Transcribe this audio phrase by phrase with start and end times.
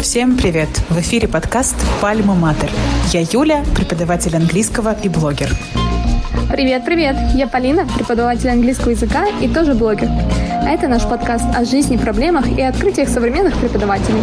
[0.00, 0.68] Всем привет!
[0.88, 2.70] В эфире подкаст «Пальма Матер».
[3.12, 5.54] Я Юля, преподаватель английского и блогер.
[6.50, 7.14] Привет, привет!
[7.34, 10.08] Я Полина, преподаватель английского языка и тоже блогер.
[10.08, 14.22] А это наш подкаст о жизни, проблемах и открытиях современных преподавателей.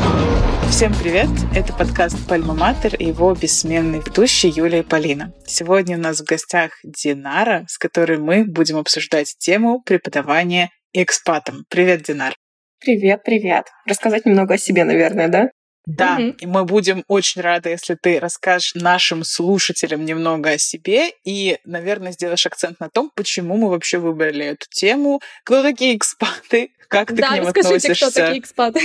[0.72, 1.30] Всем привет!
[1.56, 5.34] Это подкаст «Пальма Матер» и его бессменный ведущий Юлия и Полина.
[5.46, 11.66] Сегодня у нас в гостях Динара, с которой мы будем обсуждать тему преподавания экспатам.
[11.70, 12.34] Привет, Динар!
[12.80, 13.68] Привет, привет.
[13.88, 15.50] Рассказать немного о себе, наверное, да?
[15.86, 16.36] Да, угу.
[16.40, 22.12] и мы будем очень рады, если ты расскажешь нашим слушателям немного о себе и, наверное,
[22.12, 27.16] сделаешь акцент на том, почему мы вообще выбрали эту тему, кто такие экспаты, как ты
[27.16, 28.12] да, к ним расскажите, относишься.
[28.12, 28.80] кто такие экспаты.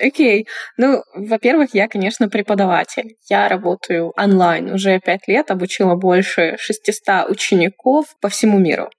[0.00, 0.46] Окей.
[0.76, 3.16] Ну, во-первых, я, конечно, преподаватель.
[3.28, 8.90] Я работаю онлайн уже пять лет, обучила больше 600 учеников по всему миру.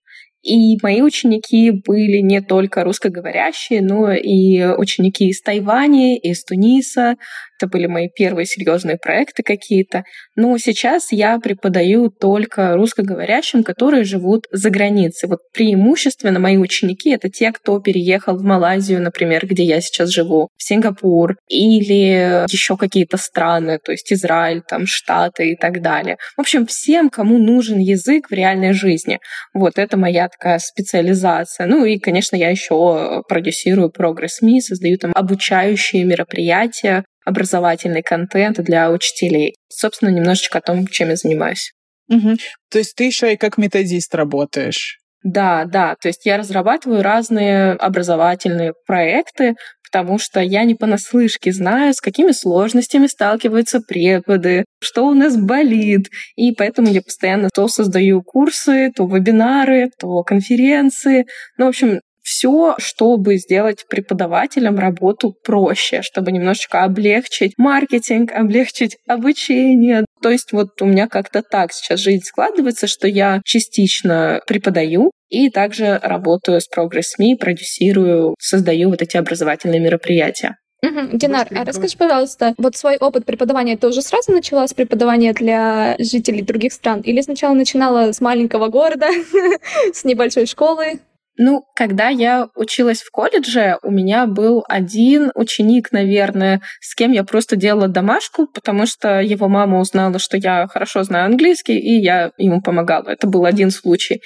[0.46, 7.16] И мои ученики были не только русскоговорящие, но и ученики из Тайваня, из Туниса,
[7.58, 10.04] это были мои первые серьезные проекты какие-то.
[10.36, 15.30] Но сейчас я преподаю только русскоговорящим, которые живут за границей.
[15.30, 20.50] Вот преимущественно мои ученики— это те, кто переехал в Малайзию, например, где я сейчас живу,
[20.58, 26.18] в Сингапур, или еще какие-то страны, то есть Израиль, там, Штаты и так далее.
[26.38, 29.20] В общем, всем, кому нужен язык в реальной жизни.
[29.54, 31.68] Вот это моя такая специализация.
[31.68, 38.90] Ну и, конечно, я еще продюсирую Progress Me, создаю там обучающие мероприятия, образовательный контент для
[38.92, 39.56] учителей.
[39.68, 41.72] Собственно, немножечко о том, чем я занимаюсь.
[42.08, 42.36] Угу.
[42.72, 45.00] То есть ты еще и как методист работаешь?
[45.24, 45.96] Да, да.
[46.00, 49.56] То есть я разрабатываю разные образовательные проекты,
[49.92, 56.10] потому что я не понаслышке знаю, с какими сложностями сталкиваются преподы, что у нас болит.
[56.36, 61.26] И поэтому я постоянно то создаю курсы, то вебинары, то конференции.
[61.58, 62.02] Ну, в общем,
[62.36, 70.06] все, чтобы сделать преподавателям работу проще, чтобы немножечко облегчить маркетинг, облегчить обучение.
[70.22, 75.50] То есть вот у меня как-то так сейчас жизнь складывается, что я частично преподаю, и
[75.50, 80.58] также работаю с Progress.me, продюсирую, создаю вот эти образовательные мероприятия.
[80.84, 81.18] Угу.
[81.18, 85.96] Динар, а расскажи, пожалуйста, вот свой опыт преподавания ты уже сразу начала с преподавания для
[86.00, 87.00] жителей других стран?
[87.02, 89.08] Или сначала начинала с маленького города,
[89.94, 91.00] с небольшой школы?
[91.38, 97.24] Ну, когда я училась в колледже, у меня был один ученик, наверное, с кем я
[97.24, 102.32] просто делала домашку, потому что его мама узнала, что я хорошо знаю английский, и я
[102.38, 103.10] ему помогала.
[103.10, 104.22] Это был один случай.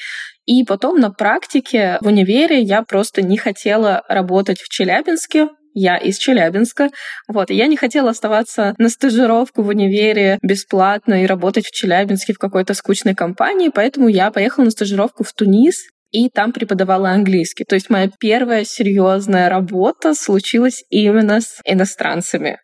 [0.45, 6.17] И потом на практике в универе я просто не хотела работать в Челябинске, я из
[6.17, 6.89] Челябинска.
[7.27, 12.33] Вот, и я не хотела оставаться на стажировку в универе бесплатно и работать в Челябинске
[12.33, 17.65] в какой-то скучной компании, поэтому я поехала на стажировку в Тунис, и там преподавала английский.
[17.65, 22.57] То есть моя первая серьезная работа случилась именно с иностранцами.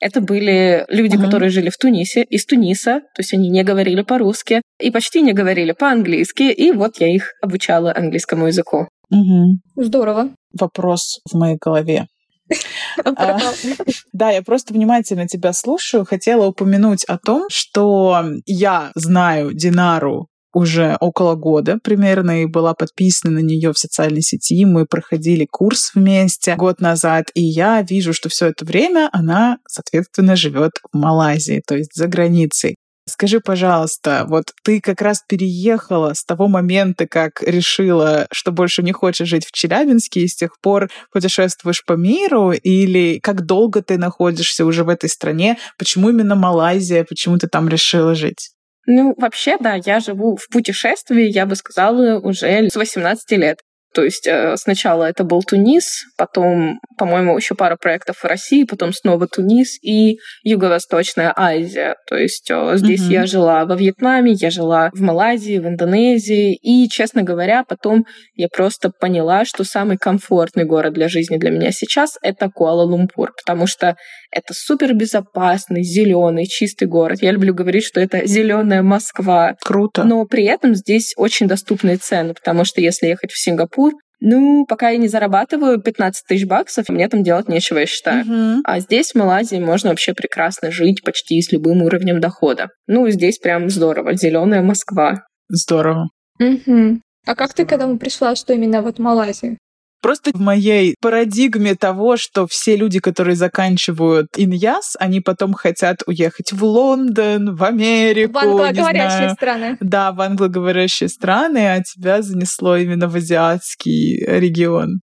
[0.00, 1.24] Это были люди, uh-huh.
[1.24, 5.32] которые жили в Тунисе, из Туниса, то есть они не говорили по-русски и почти не
[5.32, 8.88] говорили по-английски, и вот я их обучала английскому языку.
[9.12, 9.52] Uh-huh.
[9.76, 10.30] Здорово.
[10.58, 12.06] Вопрос в моей голове.
[13.04, 13.38] А,
[14.12, 16.04] да, я просто внимательно тебя слушаю.
[16.04, 23.34] Хотела упомянуть о том, что я знаю Динару уже около года примерно и была подписана
[23.34, 24.64] на нее в социальной сети.
[24.64, 30.36] Мы проходили курс вместе год назад, и я вижу, что все это время она, соответственно,
[30.36, 32.76] живет в Малайзии, то есть за границей.
[33.08, 38.92] Скажи, пожалуйста, вот ты как раз переехала с того момента, как решила, что больше не
[38.92, 43.98] хочешь жить в Челябинске, и с тех пор путешествуешь по миру, или как долго ты
[43.98, 45.58] находишься уже в этой стране?
[45.78, 47.04] Почему именно Малайзия?
[47.04, 48.52] Почему ты там решила жить?
[48.86, 53.58] Ну, вообще, да, я живу в путешествии, я бы сказала, уже с 18 лет.
[53.94, 58.92] То есть э, сначала это был Тунис, потом, по-моему, еще пара проектов в России, потом
[58.92, 61.96] снова Тунис и Юго-Восточная Азия.
[62.08, 63.12] То есть э, здесь mm-hmm.
[63.12, 66.54] я жила во Вьетнаме, я жила в Малайзии, в Индонезии.
[66.54, 71.70] И, честно говоря, потом я просто поняла, что самый комфортный город для жизни для меня
[71.70, 73.96] сейчас— это Куала-Лумпур, потому что
[74.32, 77.18] это супер безопасный, зеленый, чистый город.
[77.22, 79.56] Я люблю говорить, что это зеленая Москва.
[79.60, 80.04] Круто.
[80.04, 83.92] Но при этом здесь очень доступные цены, потому что если ехать в Сингапур,
[84.24, 88.24] ну, пока я не зарабатываю 15 тысяч баксов, мне там делать нечего, я считаю.
[88.24, 88.60] Uh-huh.
[88.64, 92.68] А здесь, в Малайзии, можно вообще прекрасно жить почти с любым уровнем дохода.
[92.86, 94.14] Ну, здесь прям здорово.
[94.14, 95.24] Зеленая Москва.
[95.48, 96.08] Здорово.
[96.40, 97.00] Uh-huh.
[97.26, 99.58] А как ты к этому пришла, что именно вот Малайзия?
[100.02, 106.52] Просто в моей парадигме того, что все люди, которые заканчивают иньяс, они потом хотят уехать
[106.52, 108.32] в Лондон, в Америку.
[108.32, 109.76] В англоговорящие страны.
[109.80, 115.00] Да, в англоговорящие страны, а тебя занесло именно в азиатский регион.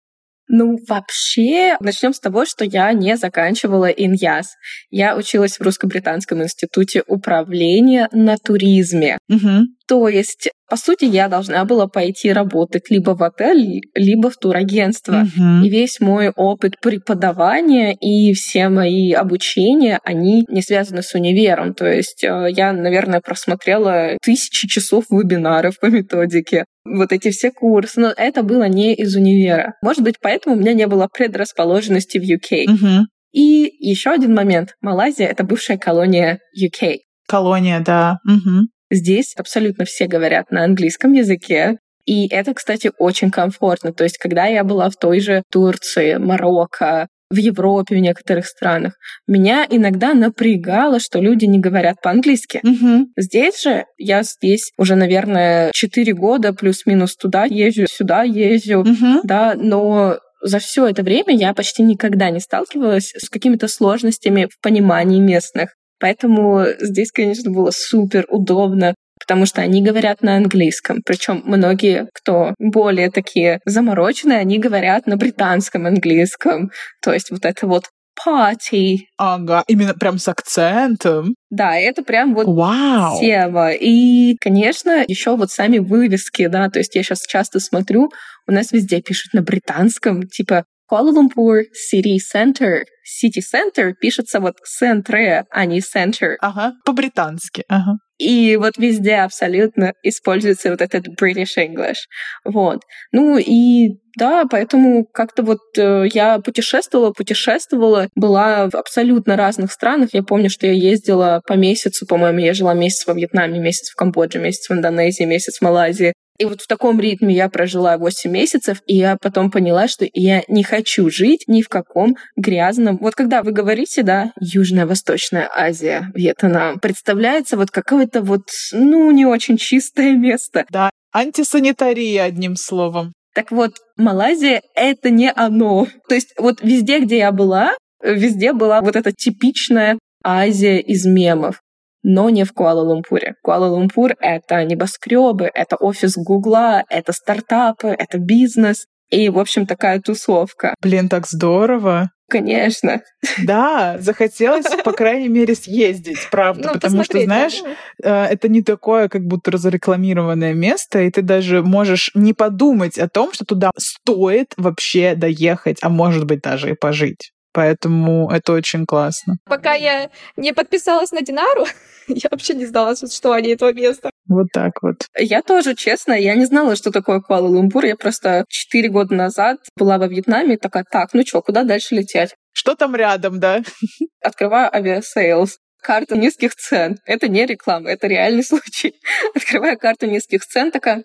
[0.51, 4.47] Ну, вообще, начнем с того, что я не заканчивала иньяс.
[4.89, 9.19] Я училась в Русско-Британском институте управления на туризме.
[9.29, 9.67] Угу.
[9.89, 15.23] То есть, по сути, я должна была пойти работать либо в отель, либо в турагентство.
[15.23, 15.65] Угу.
[15.65, 21.73] И весь мой опыт преподавания и все мои обучения, они не связаны с универом.
[21.73, 27.99] То есть э, я, наверное, просмотрела тысячи часов вебинаров по методике вот эти все курсы,
[27.99, 29.73] но это было не из универа.
[29.81, 32.73] Может быть, поэтому у меня не было предрасположенности в UK.
[32.73, 33.05] Угу.
[33.31, 34.75] И еще один момент.
[34.81, 36.97] Малайзия— это бывшая колония UK.
[37.27, 38.17] Колония, да.
[38.27, 38.67] Угу.
[38.91, 41.77] Здесь абсолютно все говорят на английском языке.
[42.05, 43.93] И это, кстати, очень комфортно.
[43.93, 48.93] То есть, когда я была в той же Турции, Марокко, в Европе, в некоторых странах,
[49.27, 52.61] меня иногда напрягало, что люди не говорят по-английски.
[52.63, 53.11] Угу.
[53.17, 59.21] Здесь же, я здесь уже, наверное, 4 года плюс-минус туда езжу, сюда езжу, угу.
[59.23, 64.59] да, но за все это время я почти никогда не сталкивалась с какими-то сложностями в
[64.61, 65.75] понимании местных.
[65.99, 71.01] Поэтому здесь, конечно, было супер удобно, потому что они говорят на английском.
[71.05, 76.71] Причем многие, кто более такие замороченные, они говорят на британском английском.
[77.01, 77.85] То есть вот это вот
[78.25, 78.97] party.
[79.17, 81.35] Ага, именно прям с акцентом.
[81.49, 83.19] Да, это прям вот Вау.
[83.19, 83.71] тема.
[83.71, 88.11] И, конечно, еще вот сами вывески, да, то есть я сейчас часто смотрю,
[88.47, 91.63] у нас везде пишут на британском, типа Куала-Лумпур
[91.93, 92.83] City Center.
[93.05, 96.35] City Center пишется вот центре, а не center.
[96.39, 97.63] Ага, по-британски.
[97.67, 97.97] Ага.
[98.19, 101.99] И вот везде абсолютно используется вот этот British English.
[102.43, 102.81] Вот.
[103.13, 110.09] Ну и да, поэтому как-то вот э, я путешествовала, путешествовала, была в абсолютно разных странах.
[110.11, 113.95] Я помню, что я ездила по месяцу, по-моему, я жила месяц во Вьетнаме, месяц в
[113.95, 116.13] Камбодже, месяц в Индонезии, месяц в Малайзии.
[116.39, 120.41] И вот в таком ритме я прожила 8 месяцев, и я потом поняла, что я
[120.47, 122.97] не хочу жить ни в каком грязном...
[123.01, 129.25] Вот когда вы говорите, да, Южная Восточная Азия, Вьетнам, представляется вот какое-то вот, ну, не
[129.25, 130.65] очень чистое место.
[130.69, 133.11] Да, антисанитария, одним словом.
[133.35, 135.87] Так вот, Малайзия— это не оно.
[136.07, 141.61] То есть вот везде, где я была, везде была вот эта типичная Азия из мемов
[142.03, 143.35] но не в Куала-Лумпуре.
[143.43, 148.85] Куала-Лумпур— это небоскребы, это офис Гугла, это стартапы, это бизнес.
[149.09, 150.75] И, в общем, такая тусовка.
[150.81, 152.11] Блин, так здорово.
[152.29, 153.01] Конечно.
[153.43, 157.61] Да, захотелось, по крайней мере, съездить, правда, ну, потому что, знаешь,
[158.03, 158.27] да.
[158.27, 163.09] Э, это не такое, как будто разрекламированное место, и ты даже можешь не подумать о
[163.09, 167.31] том, что туда стоит вообще доехать, а может быть даже и пожить.
[167.51, 169.35] Поэтому это очень классно.
[169.45, 171.65] Пока я не подписалась на Динару,
[172.07, 174.11] я вообще не знала, что они этого места.
[174.27, 175.07] Вот так вот.
[175.17, 177.85] Я тоже, честно, я не знала, что такое Куала-Лумпур.
[177.85, 181.95] Я просто четыре года назад была во Вьетнаме и такая, так, ну что, куда дальше
[181.95, 182.35] лететь?
[182.53, 183.61] Что там рядом, да?
[184.21, 185.57] Открываю Aviasales.
[185.81, 186.97] Карта низких цен.
[187.05, 188.93] Это не реклама, это реальный случай.
[189.33, 191.03] Открываю карту низких цен, такая,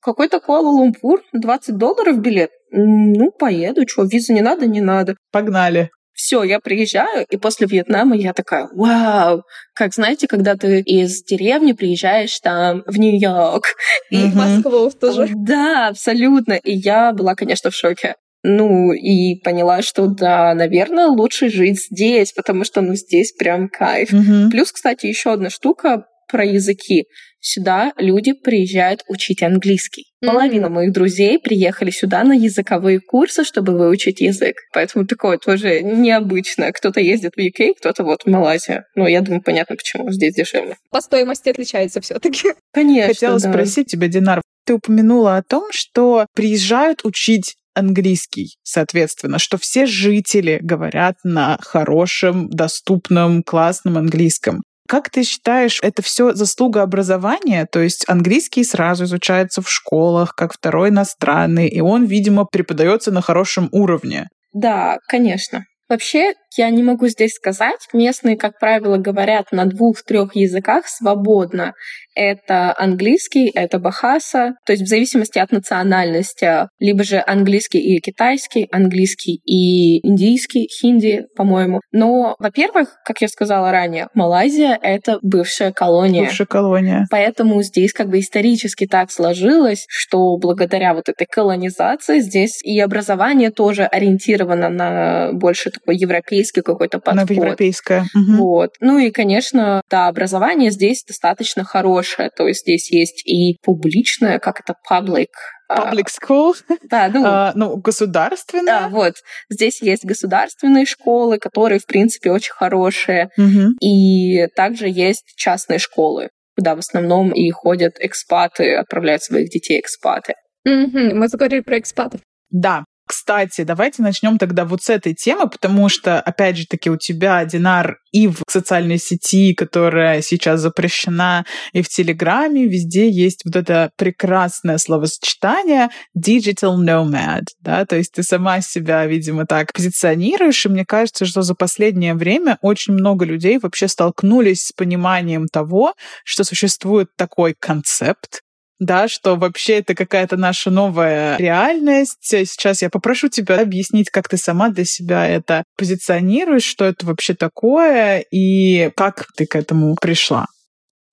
[0.00, 2.50] какой-то Куала-Лумпур, 20 долларов билет.
[2.76, 5.14] Ну, поеду, что, визы не надо, не надо.
[5.30, 5.90] Погнали.
[6.12, 9.42] Все, я приезжаю, и после Вьетнама я такая, вау,
[9.74, 13.64] как знаете, когда ты из деревни приезжаешь там в Нью-Йорк.
[14.10, 15.28] И в Москву тоже.
[15.34, 16.54] Да, абсолютно.
[16.54, 18.14] И я была, конечно, в шоке.
[18.42, 24.10] Ну, и поняла, что да, наверное, лучше жить здесь, потому что, ну, здесь прям кайф.
[24.50, 27.06] Плюс, кстати, еще одна штука про языки.
[27.46, 30.04] Сюда люди приезжают учить английский.
[30.04, 30.26] Mm-hmm.
[30.26, 34.56] Половина моих друзей приехали сюда на языковые курсы, чтобы выучить язык.
[34.72, 36.72] Поэтому такое тоже необычно.
[36.72, 38.84] Кто-то ездит в UK, кто-то вот в Малайзию.
[38.94, 40.78] Ну, я думаю, понятно, почему здесь дешевле.
[40.90, 43.50] По стоимости отличается все таки Конечно, Хотела да.
[43.50, 50.60] спросить тебя, Динар, ты упомянула о том, что приезжают учить английский, соответственно, что все жители
[50.62, 54.62] говорят на хорошем, доступном, классном английском.
[54.86, 57.66] Как ты считаешь, это все заслуга образования?
[57.70, 63.22] То есть английский сразу изучается в школах как второй иностранный, и он, видимо, преподается на
[63.22, 64.28] хорошем уровне.
[64.52, 65.64] Да, конечно.
[65.88, 67.88] Вообще, я не могу здесь сказать.
[67.92, 71.74] Местные, как правило, говорят на двух-трех языках свободно.
[72.14, 78.68] Это английский, это бахаса, то есть в зависимости от национальности, либо же английский и китайский,
[78.70, 81.80] английский и индийский, хинди, по-моему.
[81.92, 86.24] Но, во-первых, как я сказала ранее, Малайзия— это бывшая колония.
[86.24, 87.06] Бывшая колония.
[87.10, 93.50] Поэтому здесь как бы исторически так сложилось, что благодаря вот этой колонизации здесь и образование
[93.50, 97.28] тоже ориентировано на больше такой европейский какой-то подход.
[97.28, 98.04] На европейское.
[98.14, 98.36] Угу.
[98.36, 98.70] Вот.
[98.80, 102.03] Ну и, конечно, да, образование здесь достаточно хорошее.
[102.36, 105.28] То есть здесь есть и публичное, как это, public,
[105.68, 106.54] а, Public school.
[106.90, 108.66] Да, ну, а, ну государственные.
[108.66, 109.14] Да, вот.
[109.48, 113.30] Здесь есть государственные школы, которые, в принципе, очень хорошие.
[113.36, 113.78] Угу.
[113.80, 120.34] И также есть частные школы, куда в основном и ходят экспаты, отправляют своих детей экспаты.
[120.66, 121.14] Угу.
[121.14, 122.20] Мы заговорили про экспатов.
[122.50, 126.96] Да, кстати, давайте начнем тогда вот с этой темы, потому что, опять же таки, у
[126.96, 133.56] тебя, Динар, и в социальной сети, которая сейчас запрещена, и в Телеграме, везде есть вот
[133.56, 140.68] это прекрасное словосочетание digital nomad, да, то есть ты сама себя, видимо, так позиционируешь, и
[140.68, 145.94] мне кажется, что за последнее время очень много людей вообще столкнулись с пониманием того,
[146.24, 148.40] что существует такой концепт,
[148.84, 152.18] да, что вообще это какая-то наша новая реальность.
[152.22, 157.34] Сейчас я попрошу тебя объяснить, как ты сама для себя это позиционируешь, что это вообще
[157.34, 160.46] такое и как ты к этому пришла.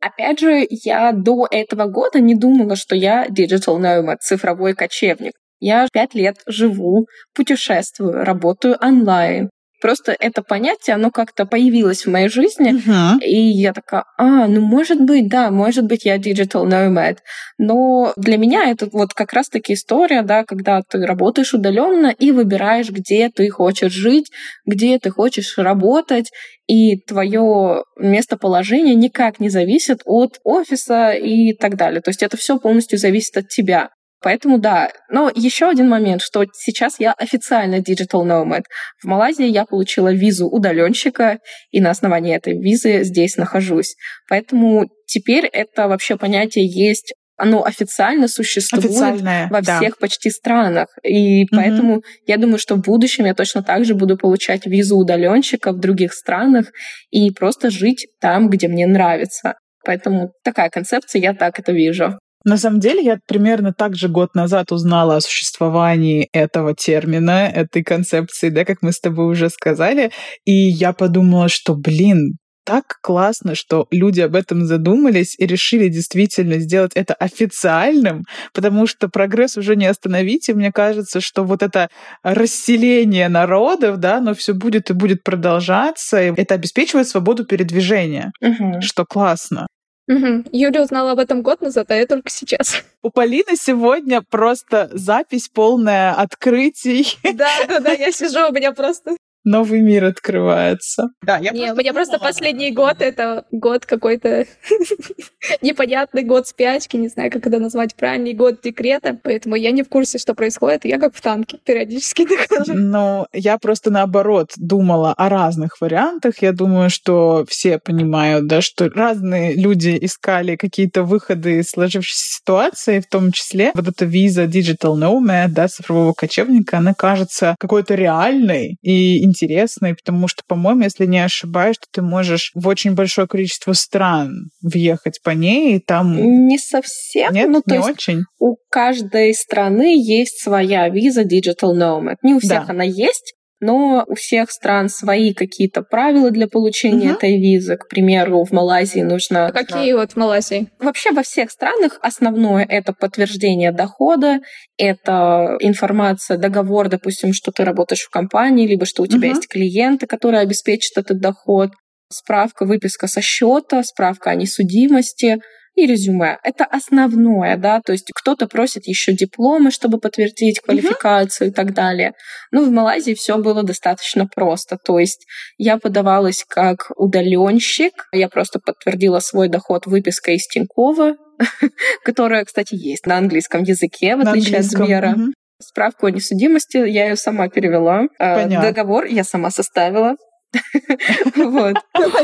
[0.02, 5.34] Опять же, я до этого года не думала, что я digital nomad, цифровой кочевник.
[5.60, 9.52] Я пять лет живу, путешествую, работаю онлайн.
[9.82, 13.20] Просто это понятие, оно как-то появилось в моей жизни, uh-huh.
[13.26, 17.18] и я такая, а, ну может быть, да, может быть, я digital nomad.
[17.58, 22.92] Но для меня это вот как раз-таки история, да, когда ты работаешь удаленно и выбираешь,
[22.92, 24.32] где ты хочешь жить,
[24.68, 26.32] где ты хочешь работать,
[26.68, 32.02] и твое местоположение никак не зависит от офиса и так далее.
[32.02, 33.90] То есть это все полностью зависит от тебя.
[34.22, 34.92] Поэтому да.
[35.10, 38.64] Но еще один момент, что сейчас я официально digital nomad.
[39.02, 41.40] В Малайзии я получила визу удаленщика,
[41.72, 43.96] и на основании этой визы здесь нахожусь.
[44.30, 49.80] Поэтому теперь это вообще понятие есть оно официально существует Официальное, во да.
[49.80, 50.90] всех почти странах.
[51.02, 51.56] И угу.
[51.56, 55.80] поэтому я думаю, что в будущем я точно так же буду получать визу удаленщика в
[55.80, 56.68] других странах
[57.10, 59.56] и просто жить там, где мне нравится.
[59.84, 62.20] Поэтому такая концепция, я так это вижу.
[62.44, 67.84] На самом деле, я примерно так же год назад узнала о существовании этого термина, этой
[67.84, 70.12] концепции, да, как мы с тобой уже сказали,
[70.46, 76.60] и я подумала, что, блин, так классно, что люди об этом задумались и решили действительно
[76.60, 81.90] сделать это официальным, потому что прогресс уже не остановить, и мне кажется, что вот это
[82.24, 88.82] расселение народов, да, оно все будет и будет продолжаться, и это обеспечивает свободу передвижения, угу.
[88.82, 89.68] что классно.
[90.12, 90.44] Угу.
[90.52, 92.84] Юля узнала об этом год назад, а я только сейчас.
[93.02, 97.18] У Полины сегодня просто запись полная открытий.
[97.34, 101.10] Да, да, да, я сижу, у меня просто новый мир открывается.
[101.22, 104.46] Да, я Не, у меня просто последний год это год какой-то
[105.62, 109.90] непонятный год спячки, не знаю, как это назвать правильный год декрета, поэтому я не в
[109.90, 112.22] курсе, что происходит, я как в танке периодически
[112.52, 112.74] нахожу.
[112.74, 116.42] Ну, я просто наоборот думала о разных вариантах.
[116.42, 123.00] Я думаю, что все понимают, да, что разные люди искали какие-то выходы из сложившейся ситуации,
[123.00, 128.78] в том числе вот эта виза Digital Nomad, да, цифрового кочевника, она кажется какой-то реальной
[128.82, 133.74] и интересной, потому что, по-моему, если не ошибаюсь, что ты можешь в очень большое количество
[133.74, 136.16] стран въехать по ней, и там...
[136.48, 137.34] Не совсем.
[137.34, 138.24] Нет, ну, не очень.
[138.40, 142.18] У каждой страны есть своя виза Digital Nomad.
[142.22, 142.74] Не у всех да.
[142.74, 147.18] она есть, но у всех стран свои какие-то правила для получения угу.
[147.18, 147.78] этой визы.
[147.78, 149.48] К примеру, в Малайзии нужно...
[149.48, 150.68] А какие вот в Малайзии?
[150.80, 154.40] Вообще во всех странах основное это подтверждение дохода,
[154.78, 159.36] это информация, договор, допустим, что ты работаешь в компании, либо что у тебя угу.
[159.36, 161.70] есть клиенты, которые обеспечат этот доход,
[162.10, 165.40] справка, выписка со счета, справка о несудимости,
[165.76, 166.38] и резюме.
[166.44, 171.52] Это основное, да, то есть кто-то просит еще дипломы, чтобы подтвердить квалификацию uh-huh.
[171.52, 172.14] и так далее.
[172.52, 175.26] Ну, в Малайзии все было достаточно просто, то есть
[175.58, 181.16] я подавалась как удаленщик, я просто подтвердила свой доход выпиской из Тинькова,
[182.04, 185.16] которая, кстати, есть на английском языке, в отличие от Сбера.
[185.60, 188.08] Справку о несудимости я ее сама перевела.
[188.18, 188.68] А, Понятно.
[188.68, 190.16] Договор я сама составила.
[191.36, 191.76] Вот.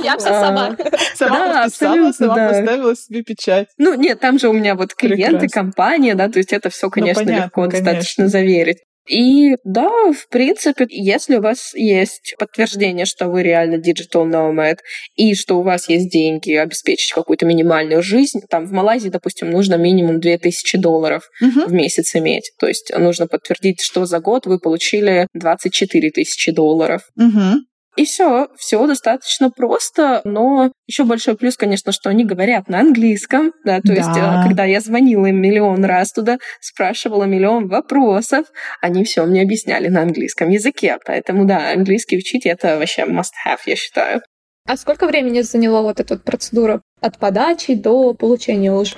[0.03, 0.77] Я все сама.
[1.15, 3.67] Сама подписала, сама поставила себе печать.
[3.77, 6.91] Ну, нет, там же у меня вот клиенты, компания, да, то есть это все, ну,
[6.91, 8.77] конечно, легко достаточно заверить.
[9.07, 14.77] И да, в принципе, если у вас есть подтверждение, что вы реально digital nomad,
[15.15, 19.75] и что у вас есть деньги обеспечить какую-то минимальную жизнь, там в Малайзии, допустим, нужно
[19.75, 21.67] минимум 2000 долларов uh-huh.
[21.67, 22.51] в месяц иметь.
[22.60, 27.03] То есть нужно подтвердить, что за год вы получили 24 тысячи долларов.
[27.17, 27.55] Uh-huh.
[27.98, 33.54] И все, все достаточно просто, но еще большой плюс, конечно, что они говорят на английском,
[33.66, 33.94] да, то да.
[33.94, 38.46] есть, э, когда я звонила им миллион раз туда, спрашивала миллион вопросов,
[38.82, 43.62] они все мне объясняли на английском языке, поэтому да, английский учить это вообще must have,
[43.66, 44.22] я считаю.
[44.68, 48.98] А сколько времени заняло вот эта вот процедура от подачи до получения уже?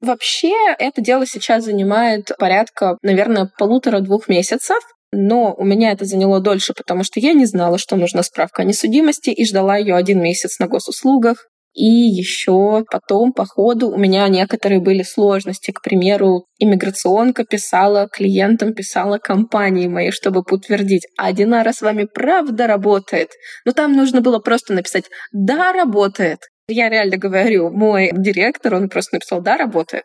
[0.00, 4.78] Вообще, это дело сейчас занимает порядка, наверное, полутора-двух месяцев.
[5.12, 8.64] Но у меня это заняло дольше, потому что я не знала, что нужна справка о
[8.64, 11.48] несудимости, и ждала ее один месяц на госуслугах.
[11.74, 15.70] И еще потом, по ходу, у меня некоторые были сложности.
[15.70, 22.66] К примеру, иммиграционка писала клиентам, писала компании моей, чтобы подтвердить, а Динара с вами правда
[22.66, 23.30] работает.
[23.64, 26.40] Но там нужно было просто написать «да, работает».
[26.68, 30.04] Я реально говорю, мой директор, он просто написал «да, работает».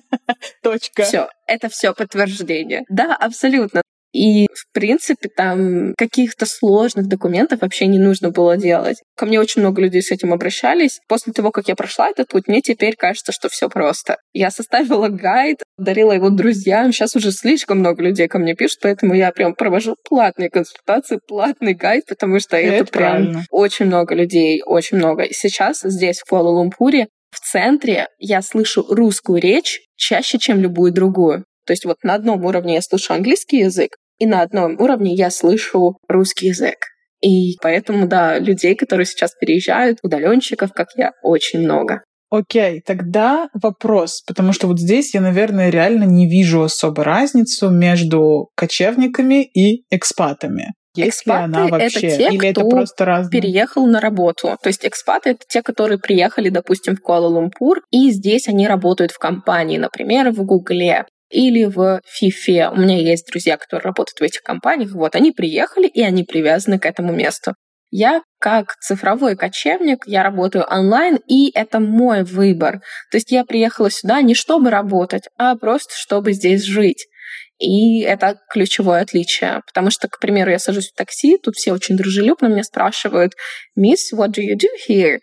[0.62, 1.04] Точка.
[1.04, 2.82] Все, это все подтверждение.
[2.88, 3.82] Да, абсолютно.
[4.12, 8.96] И, в принципе, там каких-то сложных документов вообще не нужно было делать.
[9.16, 11.00] Ко мне очень много людей с этим обращались.
[11.08, 14.16] После того, как я прошла этот путь, мне теперь кажется, что все просто.
[14.32, 16.92] Я составила гайд, дарила его друзьям.
[16.92, 21.74] Сейчас уже слишком много людей ко мне пишут, поэтому я прям провожу платные консультации, платный
[21.74, 23.44] гайд, потому что это, это прям правильно.
[23.50, 25.24] очень много людей, очень много.
[25.24, 31.44] И сейчас здесь, в Куала-Лумпуре, в центре я слышу русскую речь чаще, чем любую другую.
[31.66, 35.30] То есть вот на одном уровне я слышу английский язык, и на одном уровне я
[35.30, 36.76] слышу русский язык.
[37.22, 42.02] И поэтому, да, людей, которые сейчас переезжают, удаленщиков, как я, очень много.
[42.30, 48.48] Окей, тогда вопрос, потому что вот здесь я, наверное, реально не вижу особо разницу между
[48.56, 50.74] кочевниками и экспатами.
[50.96, 52.06] Есть экспаты она вообще?
[52.08, 53.30] Это те, Или кто это просто разные?
[53.40, 54.56] переехал на работу.
[54.60, 59.18] То есть экспаты— это те, которые приехали, допустим, в Куала-Лумпур, и здесь они работают в
[59.18, 62.68] компании, например, в Гугле или в ФИФе.
[62.70, 64.92] У меня есть друзья, которые работают в этих компаниях.
[64.92, 67.54] Вот, они приехали, и они привязаны к этому месту.
[67.90, 72.80] Я как цифровой кочевник, я работаю онлайн, и это мой выбор.
[73.10, 77.06] То есть я приехала сюда не чтобы работать, а просто чтобы здесь жить.
[77.58, 79.62] И это ключевое отличие.
[79.66, 83.32] Потому что, к примеру, я сажусь в такси, тут все очень дружелюбно меня спрашивают,
[83.78, 85.18] «Miss, what do you do here?»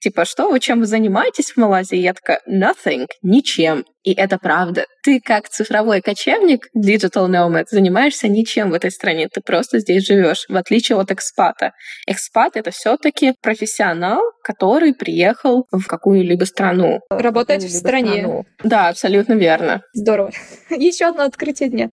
[0.00, 1.96] Типа, что вы, чем вы занимаетесь в Малайзии?
[1.96, 3.84] Я такая, nothing, ничем.
[4.04, 4.86] И это правда.
[5.02, 9.28] Ты как цифровой кочевник, digital nomad, занимаешься ничем в этой стране.
[9.32, 11.72] Ты просто здесь живешь, в отличие от экспата.
[12.06, 17.00] Экспат— это все таки профессионал, который приехал в какую-либо страну.
[17.10, 18.20] Работать в стране.
[18.20, 18.44] Страну.
[18.62, 19.82] Да, абсолютно верно.
[19.92, 20.30] Здорово.
[20.70, 21.90] Еще одно открытие дня.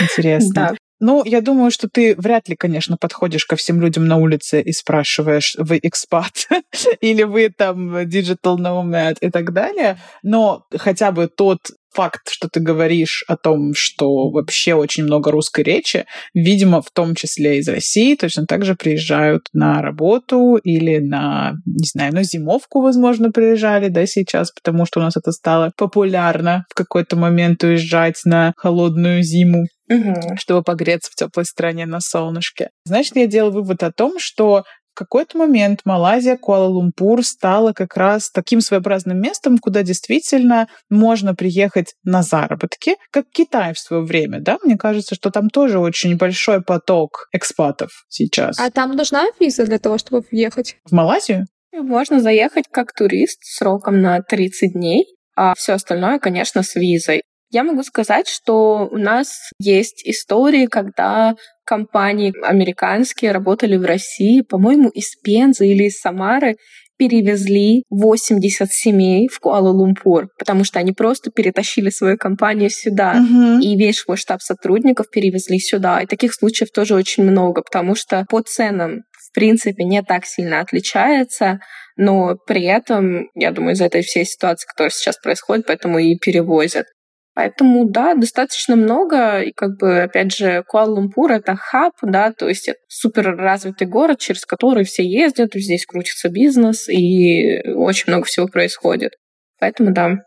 [0.00, 0.52] Интересно.
[0.54, 0.74] Да.
[1.00, 4.72] Ну, я думаю, что ты вряд ли, конечно, подходишь ко всем людям на улице и
[4.72, 6.48] спрашиваешь, вы экспат
[7.00, 11.58] или вы там digital nomad и так далее, но хотя бы тот
[11.94, 17.14] факт, что ты говоришь о том, что вообще очень много русской речи, видимо, в том
[17.14, 22.80] числе из России, точно так же приезжают на работу или на, не знаю, на зимовку,
[22.80, 28.20] возможно, приезжали, да, сейчас, потому что у нас это стало популярно в какой-то момент уезжать
[28.24, 29.66] на холодную зиму.
[29.88, 30.36] Угу.
[30.38, 32.70] чтобы погреться в теплой стране на солнышке.
[32.86, 38.30] Значит, я делаю вывод о том, что в какой-то момент Малайзия, Куала-Лумпур стала как раз
[38.30, 44.58] таким своеобразным местом, куда действительно можно приехать на заработки, как Китай в свое время, да?
[44.62, 48.56] Мне кажется, что там тоже очень большой поток экспатов сейчас.
[48.60, 50.76] А там нужна виза для того, чтобы въехать?
[50.84, 51.46] В Малайзию?
[51.72, 57.22] Можно заехать как турист сроком на 30 дней, а все остальное, конечно, с визой.
[57.54, 64.88] Я могу сказать, что у нас есть истории, когда компании американские работали в России, по-моему,
[64.88, 66.56] из Пензы или из Самары,
[66.98, 73.60] перевезли 80 семей в Куала-Лумпур, потому что они просто перетащили свою компанию сюда, uh-huh.
[73.60, 76.02] и весь свой штаб сотрудников перевезли сюда.
[76.02, 80.58] И таких случаев тоже очень много, потому что по ценам в принципе не так сильно
[80.60, 81.60] отличается,
[81.96, 86.86] но при этом, я думаю, из-за этой всей ситуации, которая сейчас происходит, поэтому и перевозят.
[87.34, 89.40] Поэтому, да, достаточно много.
[89.40, 94.20] И как бы, опять же, Куала-Лумпур— это хаб, да, то есть это супер развитый город,
[94.20, 99.12] через который все ездят, здесь крутится бизнес, и очень много всего происходит.
[99.58, 100.18] Поэтому, да.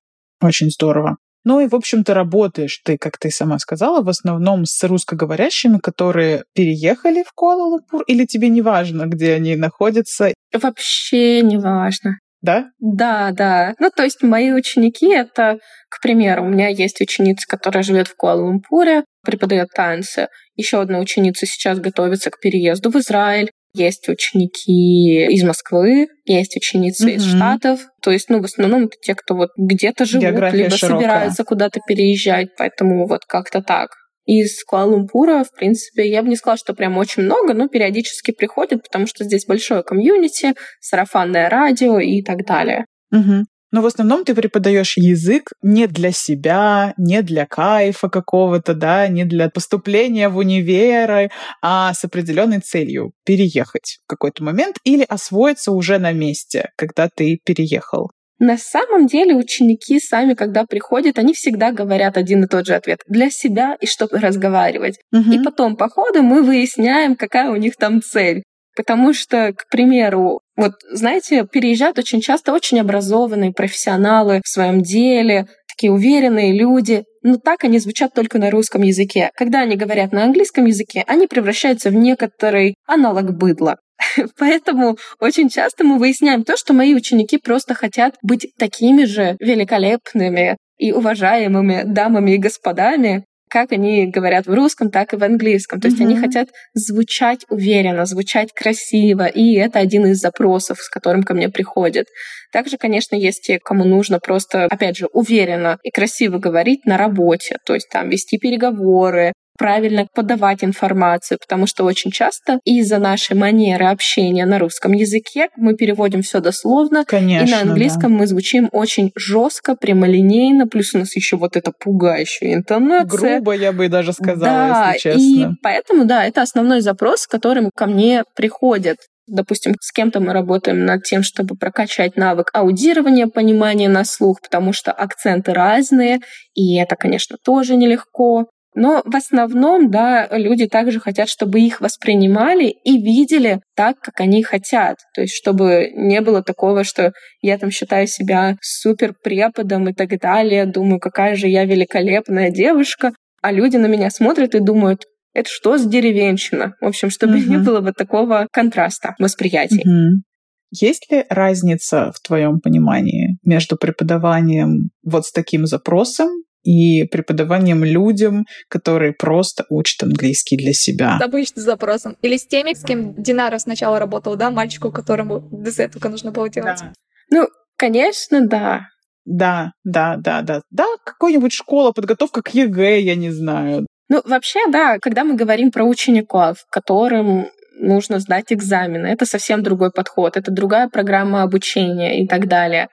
[0.41, 1.17] Очень здорово.
[1.45, 5.77] Ну и, в общем, ты работаешь, ты, как ты сама сказала, в основном с русскоговорящими,
[5.77, 10.33] которые переехали в Куала-Лумпур, или тебе не важно, где они находятся?
[10.51, 12.17] Вообще не важно.
[12.41, 12.65] Да?
[12.79, 13.73] Да, да.
[13.79, 15.57] Ну, то есть мои ученики— это,
[15.89, 20.27] к примеру, у меня есть ученица, которая живет в Куала-Лумпуре, преподает танцы.
[20.55, 23.51] Еще одна ученица сейчас готовится к переезду в Израиль.
[23.73, 27.15] Есть ученики из Москвы, есть ученицы mm-hmm.
[27.15, 27.81] из Штатов.
[28.01, 30.99] То есть, ну, в основном это те, кто вот где-то живут, География либо широкая.
[30.99, 32.49] собираются куда-то переезжать.
[32.57, 33.89] Поэтому вот как-то так.
[34.27, 38.83] Из Куала-Лумпура, в принципе, я бы не сказала, что прям очень много, но периодически приходят,
[38.83, 42.85] потому что здесь большое комьюнити, сарафанное радио и так далее.
[43.11, 43.45] Угу.
[43.71, 49.23] Но в основном ты преподаешь язык не для себя, не для кайфа какого-то, да, не
[49.23, 51.29] для поступления в универы,
[51.61, 57.39] а с определенной целью переехать в какой-то момент или освоиться уже на месте, когда ты
[57.45, 58.11] переехал.
[58.39, 62.99] На самом деле ученики сами, когда приходят, они всегда говорят один и тот же ответ
[63.07, 64.99] для себя и чтобы разговаривать.
[65.11, 65.31] Угу.
[65.31, 68.43] И потом по ходу мы выясняем, какая у них там цель.
[68.75, 75.47] Потому что, к примеру, вот, знаете, переезжают очень часто очень образованные профессионалы в своем деле,
[75.67, 79.31] такие уверенные люди, но так они звучат только на русском языке.
[79.35, 83.77] Когда они говорят на английском языке, они превращаются в некоторый аналог быдла.
[84.37, 90.57] Поэтому очень часто мы выясняем то, что мои ученики просто хотят быть такими же великолепными
[90.77, 95.79] и уважаемыми дамами и господами, как они говорят в русском, так и в английском.
[95.79, 101.23] То есть они хотят звучать уверенно, звучать красиво, и это один из запросов, с которым
[101.23, 102.07] ко мне приходят.
[102.51, 107.57] Также, конечно, есть те, кому нужно просто, опять же, уверенно и красиво говорить на работе,
[107.65, 113.85] то есть там вести переговоры, правильно подавать информацию, потому что очень часто из-за нашей манеры
[113.85, 118.19] общения на русском языке мы переводим все дословно, Конечно, и на английском да.
[118.19, 123.39] мы звучим очень жестко, прямолинейно, плюс у нас еще вот эта пугающая интонация.
[123.39, 125.21] Грубо, я бы даже сказала, да, если честно.
[125.21, 128.97] И поэтому, да, это основной запрос, с которым ко мне приходят.
[129.27, 134.71] Допустим, с кем-то мы работаем над тем, чтобы прокачать навык аудирования, понимания на слух, потому
[134.71, 136.19] что акценты разные,
[136.53, 138.45] и это, конечно, тоже нелегко.
[138.79, 144.43] Но в основном, да, люди также хотят, чтобы их воспринимали и видели так, как они
[144.43, 144.97] хотят.
[145.15, 147.11] То есть, чтобы не было такого, что
[147.41, 153.13] я там считаю себя супер преподом и так далее, думаю, какая же я великолепная девушка,
[153.41, 156.75] а люди на меня смотрят и думают, это что за деревенщина?
[156.79, 157.49] В общем, чтобы uh-huh.
[157.49, 159.83] не было вот такого контраста восприятий.
[159.87, 160.21] Uh-huh.
[160.69, 166.29] Есть ли разница в твоем понимании между преподаванием вот с таким запросом
[166.67, 171.17] и преподаванием людям, которые просто учат английский для себя.
[171.17, 172.17] С обычным запросом.
[172.21, 176.49] Или с теми, с кем Динара сначала работала, да, мальчику, которому ДЗ только нужно было
[176.49, 176.79] делать.
[176.81, 176.93] Да.
[177.29, 178.81] Ну, конечно, да.
[179.23, 180.61] Да, да, да, да.
[180.69, 183.87] Да, какой-нибудь школа, подготовка к ЕГЭ, я не знаю.
[184.09, 187.47] Ну, вообще, да, когда мы говорим про учеников, которым
[187.79, 192.89] нужно сдать экзамены, это совсем другой подход, это другая программа обучения и так далее.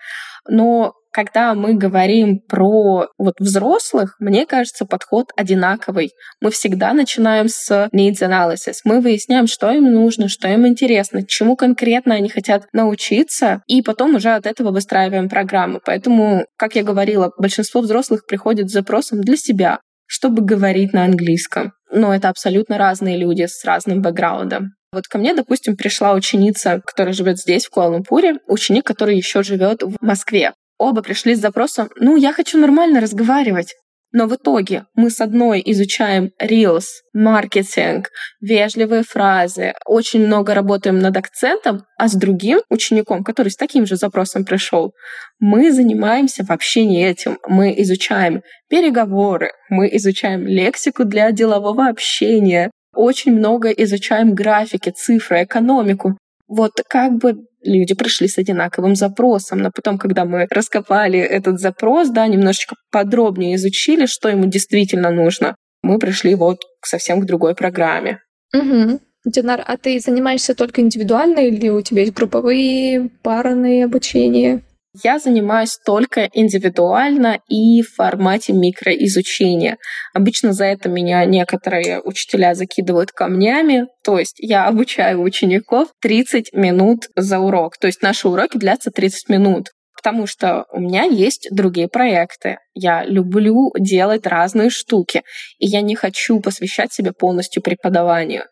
[0.48, 6.10] Но когда мы говорим про вот взрослых, мне кажется, подход одинаковый.
[6.40, 8.78] Мы всегда начинаем с needs analysis.
[8.84, 14.16] Мы выясняем, что им нужно, что им интересно, чему конкретно они хотят научиться, и потом
[14.16, 15.78] уже от этого выстраиваем программы.
[15.84, 21.74] Поэтому, как я говорила, большинство взрослых приходит с запросом для себя, чтобы говорить на английском.
[21.92, 24.70] Но это абсолютно разные люди с разным бэкграундом.
[24.92, 29.82] Вот ко мне, допустим, пришла ученица, которая живет здесь, в Куала-Лумпуре, ученик, который еще живет
[29.82, 30.52] в Москве.
[30.84, 33.74] Оба пришли с запросом «Ну, я хочу нормально разговаривать».
[34.12, 38.10] Но в итоге мы с одной изучаем Reels, маркетинг,
[38.42, 43.96] вежливые фразы, очень много работаем над акцентом, а с другим учеником, который с таким же
[43.96, 44.92] запросом пришел,
[45.40, 47.38] мы занимаемся вообще не этим.
[47.48, 56.18] Мы изучаем переговоры, мы изучаем лексику для делового общения, очень много изучаем графики, цифры, экономику.
[56.56, 62.10] Вот как бы люди пришли с одинаковым запросом, но потом, когда мы раскопали этот запрос,
[62.10, 68.20] да, немножечко подробнее изучили, что ему действительно нужно, мы пришли вот совсем к другой программе.
[68.52, 69.00] Угу.
[69.24, 74.62] Динар, а ты занимаешься только индивидуально или у тебя есть групповые, парные обучения?
[75.02, 79.78] Я занимаюсь только индивидуально и в формате микроизучения.
[80.12, 87.08] Обычно за это меня некоторые учителя закидывают камнями, то есть я обучаю учеников 30 минут
[87.16, 87.76] за урок.
[87.76, 92.58] То есть наши уроки длятся 30 минут потому что у меня есть другие проекты.
[92.74, 95.22] Я люблю делать разные штуки,
[95.58, 98.44] и я не хочу посвящать себя полностью преподаванию.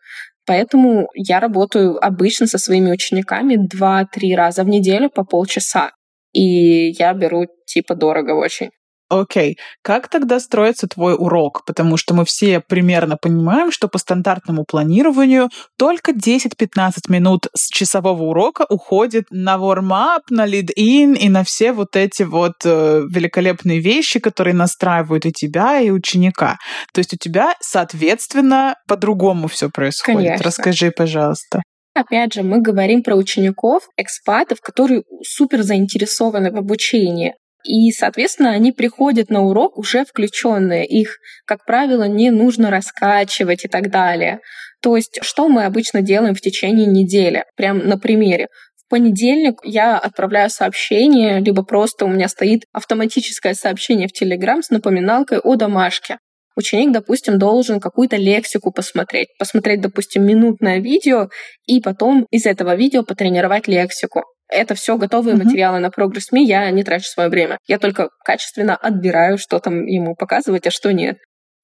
[0.47, 5.91] Поэтому я работаю обычно со своими учениками 2-3 раза в неделю по полчаса
[6.33, 8.69] и я беру типа дорого очень.
[9.09, 11.65] Окей, как тогда строится твой урок?
[11.65, 18.23] Потому что мы все примерно понимаем, что по стандартному планированию только 10-15 минут с часового
[18.23, 24.19] урока уходит на warm-up, на lead-in и на все вот эти вот э, великолепные вещи,
[24.19, 26.57] которые настраивают и тебя, и ученика.
[26.91, 30.21] То есть у тебя, соответственно, по-другому все происходит.
[30.21, 30.43] Конечно.
[30.43, 31.61] Расскажи, пожалуйста.
[31.93, 37.35] Опять же, мы говорим про учеников, экспатов, которые супер заинтересованы в обучении.
[37.63, 40.85] И, соответственно, они приходят на урок уже включенные.
[40.85, 44.39] Их, как правило, не нужно раскачивать и так далее.
[44.81, 47.45] То есть, что мы обычно делаем в течение недели?
[47.55, 48.47] Прям на примере.
[48.75, 54.69] В понедельник я отправляю сообщение, либо просто у меня стоит автоматическое сообщение в Телеграм с
[54.69, 56.17] напоминалкой о домашке.
[56.55, 61.29] Ученик, допустим, должен какую-то лексику посмотреть, посмотреть, допустим, минутное видео
[61.65, 64.21] и потом из этого видео потренировать лексику.
[64.49, 65.43] Это все готовые mm-hmm.
[65.43, 67.57] материалы на Progress.me, я не трачу свое время.
[67.67, 71.17] Я только качественно отбираю, что там ему показывать, а что нет.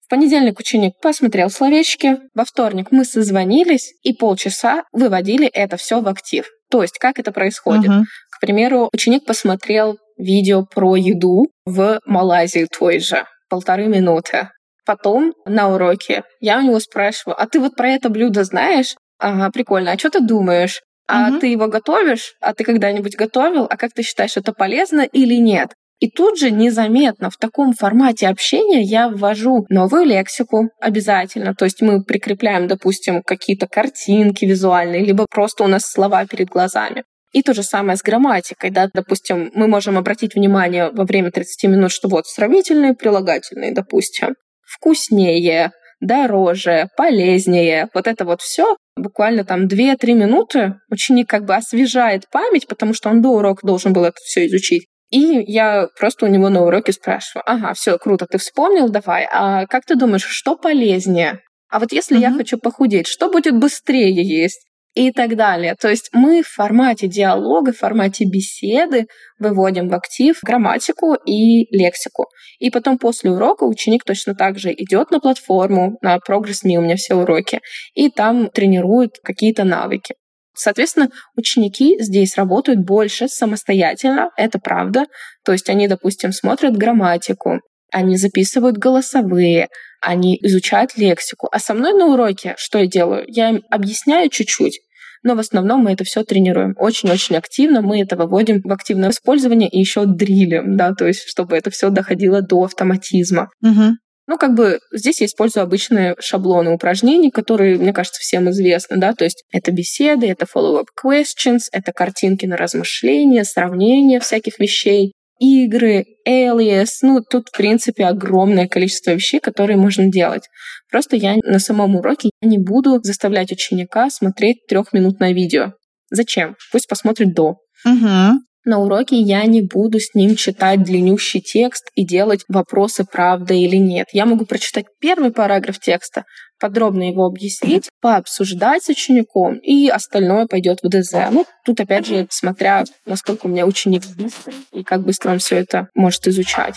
[0.05, 6.07] В понедельник ученик посмотрел словечки, во вторник мы созвонились и полчаса выводили это все в
[6.07, 6.47] актив.
[6.71, 7.91] То есть, как это происходит?
[7.91, 8.03] Uh-huh.
[8.31, 14.49] К примеру, ученик посмотрел видео про еду в Малайзии той же, полторы минуты.
[14.89, 18.95] Потом на уроке я у него спрашиваю, а ты вот про это блюдо знаешь?
[19.19, 19.91] Ага, прикольно.
[19.91, 20.81] А что ты думаешь?
[21.07, 21.41] А угу.
[21.41, 22.33] ты его готовишь?
[22.41, 23.67] А ты когда-нибудь готовил?
[23.69, 25.75] А как ты считаешь, это полезно или нет?
[25.99, 31.53] И тут же незаметно в таком формате общения я ввожу новую лексику обязательно.
[31.53, 37.03] То есть мы прикрепляем, допустим, какие-то картинки визуальные, либо просто у нас слова перед глазами.
[37.31, 41.69] И то же самое с грамматикой, да, допустим, мы можем обратить внимание во время 30
[41.69, 44.33] минут, что вот сравнительные, прилагательные, допустим
[44.69, 47.89] вкуснее, дороже, полезнее.
[47.93, 53.09] Вот это вот все буквально там 2-3 минуты ученик как бы освежает память, потому что
[53.09, 54.87] он до урока должен был это все изучить.
[55.09, 59.65] И я просто у него на уроке спрашиваю, ага, все круто, ты вспомнил, давай, а
[59.65, 61.39] как ты думаешь, что полезнее?
[61.69, 62.21] А вот если mm-hmm.
[62.21, 64.68] я хочу похудеть, что будет быстрее есть?
[64.93, 65.75] И так далее.
[65.79, 69.05] То есть мы в формате диалога, в формате беседы
[69.37, 72.25] выводим в актив грамматику и лексику.
[72.59, 76.95] И потом после урока ученик точно так же идет на платформу, на Progress.me у меня
[76.95, 77.59] все уроки,
[77.93, 80.15] и там тренирует какие-то навыки.
[80.55, 85.05] Соответственно, ученики здесь работают больше самостоятельно, это правда.
[85.45, 89.67] То есть они, допустим, смотрят грамматику, они записывают голосовые,
[90.01, 91.47] они изучают лексику.
[91.51, 93.25] А со мной на уроке что я делаю?
[93.27, 94.79] Я им объясняю чуть-чуть,
[95.23, 97.81] но в основном мы это все тренируем очень-очень активно.
[97.81, 101.89] Мы это выводим в активное использование и еще дрилем, да, то есть чтобы это все
[101.89, 103.49] доходило до автоматизма.
[103.61, 103.95] Угу.
[104.29, 109.13] Ну, как бы здесь я использую обычные шаблоны упражнений, которые, мне кажется, всем известны, да,
[109.13, 116.05] то есть это беседы, это follow-up questions, это картинки на размышления, сравнение всяких вещей, игры,
[116.27, 120.43] alias, ну, тут, в принципе, огромное количество вещей, которые можно делать.
[120.91, 125.73] Просто я на самом уроке не буду заставлять ученика смотреть трехминутное видео.
[126.11, 126.55] Зачем?
[126.71, 127.57] Пусть посмотрит до.
[127.85, 128.39] Угу.
[128.69, 133.77] На уроке я не буду с ним читать длиннющий текст и делать вопросы, правда или
[133.77, 134.05] нет.
[134.13, 136.25] Я могу прочитать первый параграф текста,
[136.59, 141.13] подробно его объяснить, пообсуждать с учеником, и остальное пойдет в ДЗ.
[141.31, 145.55] Ну, тут, опять же, смотря, насколько у меня ученик быстрый и как быстро он все
[145.55, 146.75] это может изучать.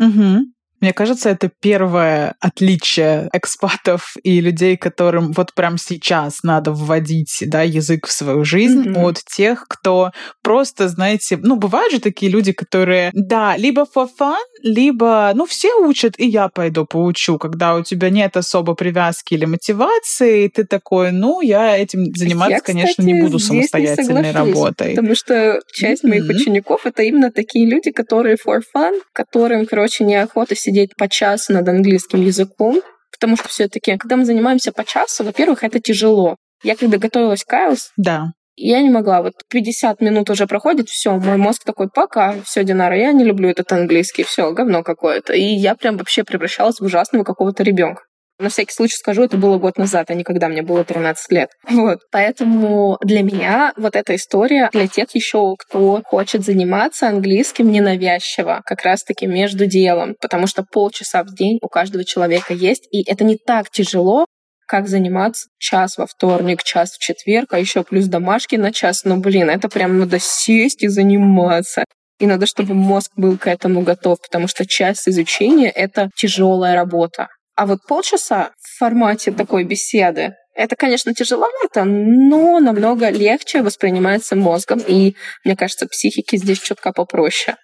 [0.00, 0.38] Угу.
[0.80, 7.62] Мне кажется, это первое отличие экспатов и людей, которым вот прям сейчас надо вводить да,
[7.62, 9.04] язык в свою жизнь mm-hmm.
[9.04, 10.12] от тех, кто
[10.42, 15.74] просто, знаете, ну, бывают же такие люди, которые, да, либо for fun, либо, ну, все
[15.74, 20.64] учат, и я пойду поучу, когда у тебя нет особо привязки или мотивации, и ты
[20.64, 24.94] такой, ну, я этим заниматься, я, кстати, конечно, не буду самостоятельной не работой.
[24.94, 26.08] Потому что часть mm-hmm.
[26.08, 31.52] моих учеников— это именно такие люди, которые for fun, которым, короче, неохота сидеть по часу
[31.52, 32.80] над английским языком,
[33.12, 36.36] потому что все-таки, когда мы занимаемся по часу, во-первых, это тяжело.
[36.62, 38.32] Я когда готовилась к IELTS, да.
[38.56, 39.22] я не могла.
[39.22, 43.48] Вот 50 минут уже проходит, все, мой мозг такой, пока, все, Динара, я не люблю
[43.48, 45.32] этот английский, все, говно какое-то.
[45.32, 48.02] И я прям вообще превращалась в ужасного какого-то ребенка.
[48.38, 51.50] На всякий случай скажу, это было год назад, а не когда мне было 13 лет.
[51.88, 52.00] Вот.
[52.10, 58.82] Поэтому для меня вот эта история для тех еще, кто хочет заниматься английским ненавязчиво, как
[58.82, 63.36] раз-таки между делом, потому что полчаса в день у каждого человека есть, и это не
[63.36, 64.26] так тяжело,
[64.66, 69.04] как заниматься час во вторник, час в четверг, а еще плюс домашки на час.
[69.04, 71.84] Ну, блин, это прям надо сесть и заниматься.
[72.18, 77.28] И надо, чтобы мозг был к этому готов, потому что часть изучения— это тяжелая работа.
[77.58, 84.80] А вот полчаса в формате такой беседы это, конечно, тяжеловато, но намного легче воспринимается мозгом.
[84.86, 87.56] И, мне кажется, психике здесь чутка попроще.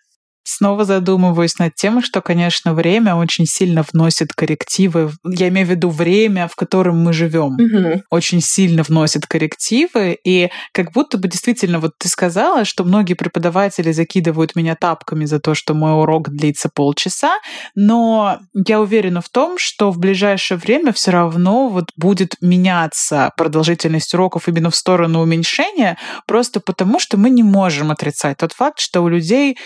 [0.44, 5.10] Снова задумываюсь над тем, что, конечно, время очень сильно вносит коррективы.
[5.24, 7.56] Я имею в виду время, в котором мы живем.
[7.58, 8.02] Мгм.
[8.10, 10.18] Очень сильно вносит коррективы.
[10.22, 15.40] И как будто бы действительно, вот ты сказала, что многие преподаватели закидывают меня тапками за
[15.40, 17.38] то, что мой урок длится полчаса.
[17.74, 24.12] Но я уверена в том, что в ближайшее время все равно вот будет меняться продолжительность
[24.14, 29.00] уроков именно в сторону уменьшения, просто потому что мы не можем отрицать тот факт, что
[29.00, 29.56] у людей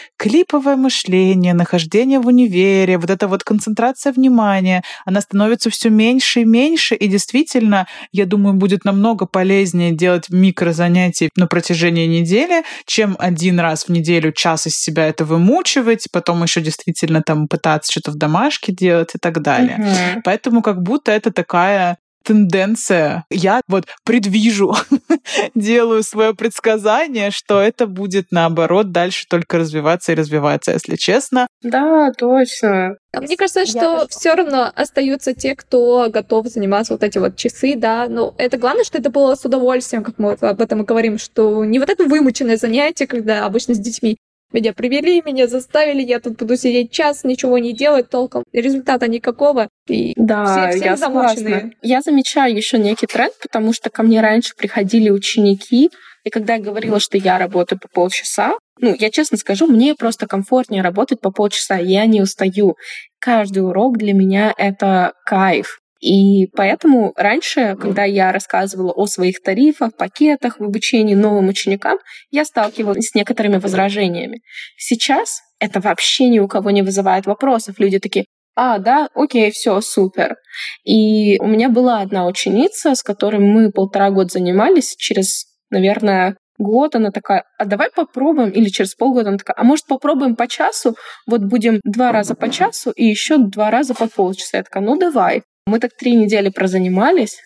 [0.69, 6.45] клиповое мышление, нахождение в универе, вот эта вот концентрация внимания, она становится все меньше и
[6.45, 13.61] меньше, и действительно, я думаю, будет намного полезнее делать микрозанятия на протяжении недели, чем один
[13.61, 18.17] раз в неделю час из себя это вымучивать, потом еще действительно там пытаться что-то в
[18.17, 19.77] домашке делать и так далее.
[19.79, 20.23] Мгм.
[20.25, 21.97] Поэтому как будто это такая
[22.29, 23.25] тенденция.
[23.31, 24.75] Я вот предвижу,
[25.55, 31.47] делаю свое предсказание, что это будет наоборот дальше только развиваться и развиваться, если честно.
[31.63, 32.97] Да, точно.
[33.15, 37.37] А мне кажется, Я что все равно остаются те, кто готов заниматься вот эти вот
[37.37, 38.07] часы, да.
[38.09, 41.17] Но это главное, что это было с удовольствием, как мы вот об этом и говорим,
[41.17, 44.19] что не вот это вымученное занятие, когда обычно с детьми
[44.53, 49.69] меня привели, меня заставили, я тут буду сидеть час, ничего не делать толком, результата никакого.
[49.89, 51.35] И Да, все, все я замученные.
[51.55, 51.71] согласна.
[51.83, 55.91] Я замечаю еще некий тренд, потому что ко мне раньше приходили ученики,
[56.25, 60.27] и когда я говорила, что я работаю по полчаса, ну, я честно скажу, мне просто
[60.27, 62.77] комфортнее работать по полчаса, я не устаю.
[63.19, 65.81] Каждый урок для меня— это кайф.
[66.01, 71.99] И поэтому раньше, когда я рассказывала о своих тарифах, пакетах в обучении новым ученикам,
[72.31, 74.41] я сталкивалась с некоторыми возражениями.
[74.77, 77.79] Сейчас это вообще ни у кого не вызывает вопросов.
[77.79, 80.37] Люди такие, а, да, окей, все, супер.
[80.85, 84.95] И у меня была одна ученица, с которой мы полтора года занимались.
[84.97, 89.87] Через, наверное, год она такая, а давай попробуем, или через полгода она такая, а может
[89.87, 94.59] попробуем по часу, вот будем два раза по часу и еще два раза по полчаса.
[94.59, 95.43] Я такая, ну давай.
[95.69, 97.43] Мы так три недели прозанимались,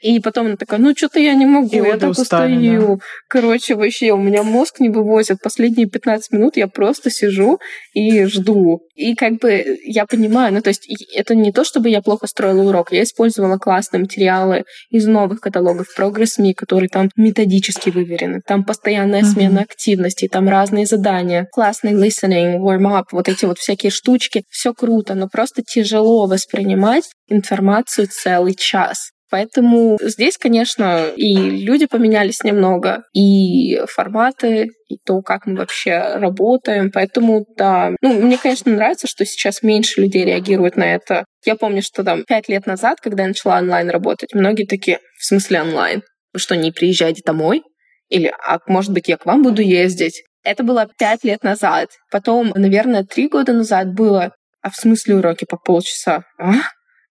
[0.00, 3.00] и потом она такая, ну что-то я не могу, И я так устали, устаю.
[3.28, 5.38] Короче, вообще, у меня мозг не вывозит.
[5.42, 7.58] Последние 15 минут я просто сижу
[7.92, 8.80] и жду.
[8.94, 12.62] И как бы я понимаю, ну то есть это не то, чтобы я плохо строила
[12.62, 12.92] урок.
[12.92, 18.40] Я использовала классные материалы из новых каталогов Progress.me, которые там методически выверены.
[18.46, 24.44] Там постоянная смена активностей, там разные задания, классный listening, warm-up, вот эти вот всякие штучки.
[24.48, 29.13] Все круто, но просто тяжело воспринимать информацию целый час.
[29.34, 36.92] Поэтому здесь, конечно, и люди поменялись немного, и форматы, и то, как мы вообще работаем.
[36.92, 41.24] Поэтому, да, ну, мне, конечно, нравится, что сейчас меньше людей реагируют на это.
[41.44, 45.24] Я помню, что там пять лет назад, когда я начала онлайн работать, многие такие, в
[45.24, 46.02] смысле онлайн?
[46.32, 47.64] Вы что, не приезжаете домой?
[48.10, 50.22] Или, а может быть, я к вам буду ездить?
[50.44, 51.88] Это было пять лет назад.
[52.12, 56.22] Потом, наверное, три года назад было, а в смысле уроки по полчаса?
[56.38, 56.52] А?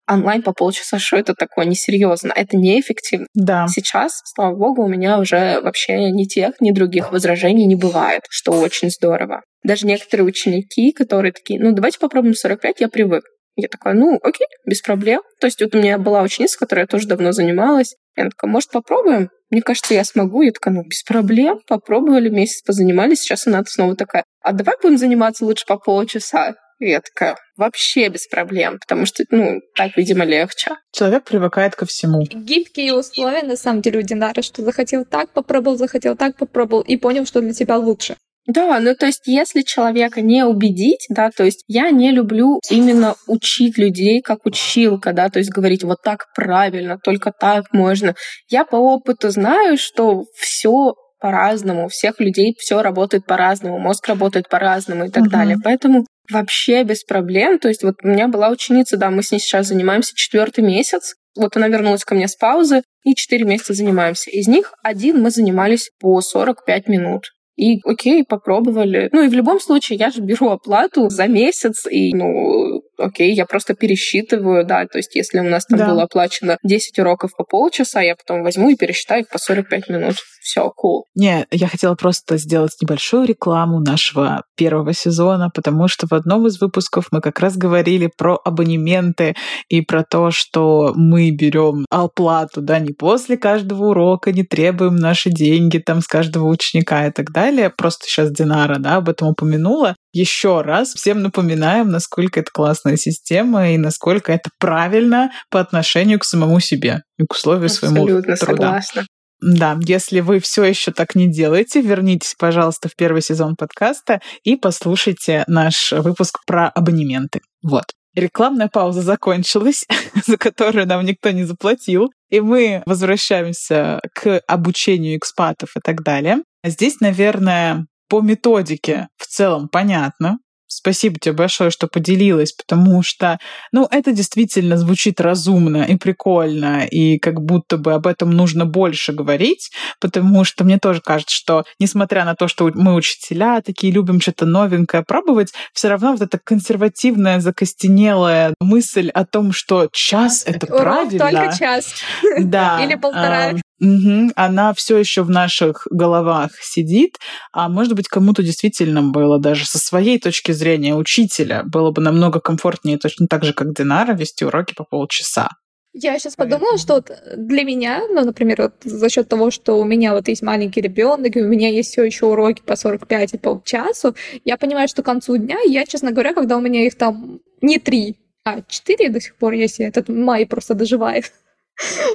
[0.10, 1.66] Онлайн по полчаса, что это такое?
[1.66, 3.28] Несерьезно, это неэффективно.
[3.34, 3.68] Да.
[3.68, 8.52] Сейчас, слава богу, у меня уже вообще ни тех, ни других возражений не бывает, что
[8.52, 9.42] очень здорово.
[9.64, 13.24] Даже некоторые ученики, которые такие, ну, давайте попробуем 45, я привык.
[13.56, 15.22] Я такая, ну, окей, без проблем.
[15.40, 17.96] То есть вот у меня была ученица, которая тоже давно занималась.
[18.16, 19.30] Она такая, может, попробуем?
[19.52, 20.42] Мне кажется, я смогу.
[20.42, 21.60] Я такая, ну, без проблем.
[21.68, 23.20] Попробовали, месяц позанимались.
[23.20, 26.56] Сейчас она снова такая, а давай будем заниматься лучше по полчаса.
[27.02, 30.72] Такая, вообще без проблем, потому что, ну, так, видимо, легче.
[30.92, 32.24] Человек привыкает ко всему.
[32.24, 36.98] Гибкие условия, на самом деле, у Динара, что захотел так, попробовал, захотел так, попробовал, и
[36.98, 38.16] понял, что для тебя лучше.
[38.46, 43.16] Да, ну то есть если человека не убедить, да, то есть я не люблю именно
[43.26, 48.16] учить людей как училка, да, то есть говорить вот так правильно, только так можно.
[48.50, 54.50] Я по опыту знаю, что все по-разному, у всех людей все работает по-разному, мозг работает
[54.50, 55.32] по-разному и так Мгм.
[55.32, 55.58] далее.
[55.64, 57.60] Поэтому вообще без проблем.
[57.60, 61.16] То есть вот у меня была ученица, да, мы с ней сейчас занимаемся четвертый месяц.
[61.36, 64.30] Вот она вернулась ко мне с паузы, и четыре месяца занимаемся.
[64.30, 67.26] Из них один мы занимались по 45 минут.
[67.56, 69.10] И окей, попробовали.
[69.12, 73.46] Ну и в любом случае я же беру оплату за месяц, и ну окей, я
[73.46, 75.88] просто пересчитываю, да, то есть если у нас там Да.
[75.90, 80.16] было оплачено 10 уроков по полчаса, я потом возьму и пересчитаю их по 45 минут.
[80.44, 81.04] Все, cool.
[81.16, 86.60] Не, я хотела просто сделать небольшую рекламу нашего первого сезона, потому что в одном из
[86.60, 89.36] выпусков мы как раз говорили про абонементы
[89.70, 95.30] и про то, что мы берем оплату, да, не после каждого урока, не требуем наши
[95.30, 97.70] деньги там с каждого ученика и так далее.
[97.70, 99.96] Просто сейчас Динара, да, об этом упомянула.
[100.12, 106.26] Еще раз всем напоминаем, насколько это классная система и насколько это правильно по отношению к
[106.26, 108.54] самому себе и к условию своему Абсолютно труда.
[108.82, 109.06] согласна.
[109.42, 114.56] Да, если вы все еще так не делаете, вернитесь, пожалуйста, в первый сезон подкаста и
[114.56, 117.42] послушайте наш выпуск про абонементы.
[117.62, 117.86] Вот.
[118.16, 119.86] Рекламная пауза закончилась,
[120.28, 126.38] за которую нам никто не заплатил, и мы возвращаемся к обучению экспатов и так далее.
[126.64, 130.38] Здесь, наверное, по методике в целом понятно,
[130.78, 133.38] Спасибо тебе большое, что поделилась, потому что,
[133.72, 139.14] ну, это действительно звучит разумно и прикольно, и как будто бы об этом нужно больше
[139.14, 144.20] говорить, потому что мне тоже кажется, что, несмотря на то, что мы учителя такие любим
[144.20, 150.68] что-то новенькое пробовать, все равно вот эта консервативная, закостенелая мысль о том, что час— это
[150.68, 151.20] Урок правильно.
[151.20, 151.94] только час.
[152.40, 152.84] Да.
[152.84, 153.54] Или полтора.
[153.84, 157.18] Угу, она все еще в наших головах сидит,
[157.52, 162.40] а может быть кому-то действительно было даже со своей точки зрения учителя было бы намного
[162.40, 165.50] комфортнее точно так же, как Динара, вести уроки по полчаса.
[165.92, 169.84] Я сейчас подумала, что вот для меня, ну, например, вот за счет того, что у
[169.84, 173.38] меня вот есть маленький ребенок, и у меня есть все еще уроки по 45 и
[173.38, 174.16] полчасу,
[174.46, 177.80] я понимаю, что к концу дня я, честно говоря, когда у меня их там не
[177.80, 178.16] три,
[178.46, 181.32] а четыре до сих пор, если этот май просто доживает,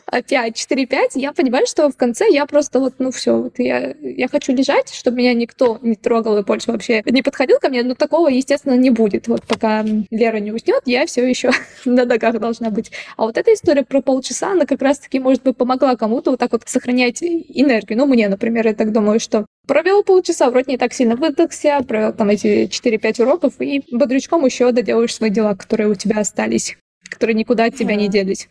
[0.07, 4.29] опять 4-5, я понимаю, что в конце я просто вот, ну все, вот я, я
[4.29, 7.95] хочу лежать, чтобы меня никто не трогал и больше вообще не подходил ко мне, но
[7.95, 9.29] такого, естественно, не будет.
[9.29, 11.51] Вот пока Лера не уснет, я все еще
[11.85, 12.91] на ногах должна быть.
[13.17, 16.53] А вот эта история про полчаса, она как раз-таки, может быть, помогла кому-то вот так
[16.53, 17.99] вот сохранять энергию.
[17.99, 22.13] Ну, мне, например, я так думаю, что провел полчаса, вроде не так сильно выдохся, провел
[22.13, 26.77] там эти 4-5 уроков, и бодрячком еще доделаешь свои дела, которые у тебя остались,
[27.11, 28.49] которые никуда от тебя не делись.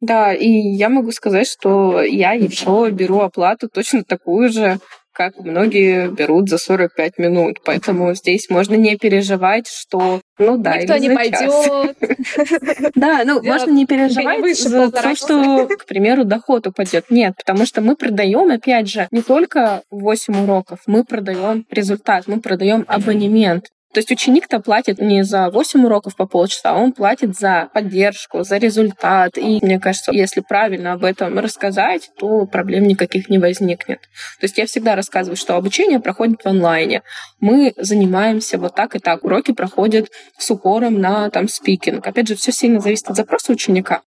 [0.00, 4.78] Да, и я могу сказать, что я еще беру оплату точно такую же,
[5.12, 7.58] как многие берут за 45 минут.
[7.64, 11.96] Поэтому здесь можно не переживать, что ну да, Никто не пойдет.
[12.94, 17.10] Да, ну можно не переживать за то, что, к примеру, доход упадет.
[17.10, 22.40] Нет, потому что мы продаем, опять же, не только 8 уроков, мы продаем результат, мы
[22.40, 23.66] продаем абонемент.
[23.92, 28.58] То есть ученик-то платит не за 8 уроков по полчаса, он платит за поддержку, за
[28.58, 29.36] результат.
[29.36, 34.00] И мне кажется, если правильно об этом рассказать, то проблем никаких не возникнет.
[34.38, 37.02] То есть я всегда рассказываю, что обучение проходит в онлайне.
[37.40, 39.24] Мы занимаемся вот так и так.
[39.24, 42.06] Уроки проходят с упором на там спикинг.
[42.06, 44.02] Опять же, все сильно зависит от запроса ученика.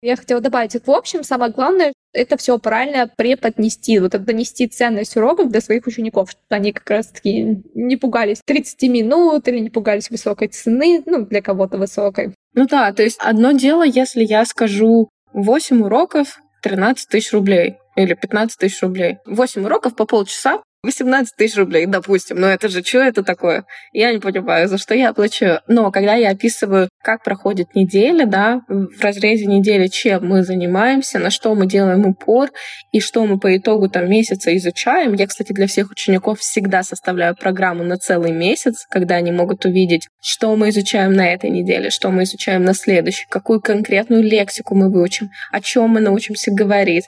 [0.00, 5.50] Я хотела добавить, в общем, самое главное, это все правильно преподнести, вот донести ценность уроков
[5.50, 10.48] для своих учеников, чтобы они как раз-таки не пугались 30 минут или не пугались высокой
[10.48, 12.34] цены, ну, для кого-то высокой.
[12.54, 18.14] Ну да, то есть одно дело, если я скажу 8 уроков, 13 тысяч рублей или
[18.14, 19.18] 15 тысяч рублей.
[19.26, 22.38] 8 уроков по полчаса 18 тысяч рублей, допустим.
[22.38, 23.64] Но это же что это такое?
[23.92, 25.58] Я не понимаю, за что я плачу.
[25.66, 31.30] Но когда я описываю, как проходит неделя, да, в разрезе недели, чем мы занимаемся, на
[31.30, 32.50] что мы делаем упор
[32.92, 35.14] и что мы по итогу там месяца изучаем.
[35.14, 40.06] Я, кстати, для всех учеников всегда составляю программу на целый месяц, когда они могут увидеть,
[40.22, 44.92] что мы изучаем на этой неделе, что мы изучаем на следующей, какую конкретную лексику мы
[44.92, 47.06] выучим, о чем мы научимся говорить,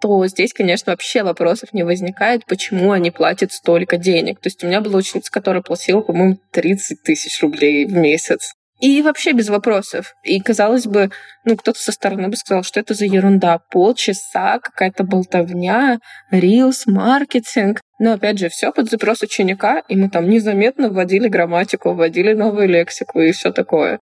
[0.00, 4.40] то здесь, конечно, вообще вопросов не возникает, почему они платят столько денег.
[4.40, 8.54] То есть у меня была ученица, которая платила, по-моему, 30 тысяч рублей в месяц.
[8.80, 10.14] И вообще без вопросов.
[10.24, 11.10] И, казалось бы,
[11.44, 13.58] ну, кто-то со стороны бы сказал, что это за ерунда.
[13.70, 15.98] Полчаса, какая-то болтовня,
[16.30, 17.82] рилс, маркетинг.
[17.98, 22.68] Но, опять же, все под запрос ученика, и мы там незаметно вводили грамматику, вводили новую
[22.68, 24.00] лексику и все такое.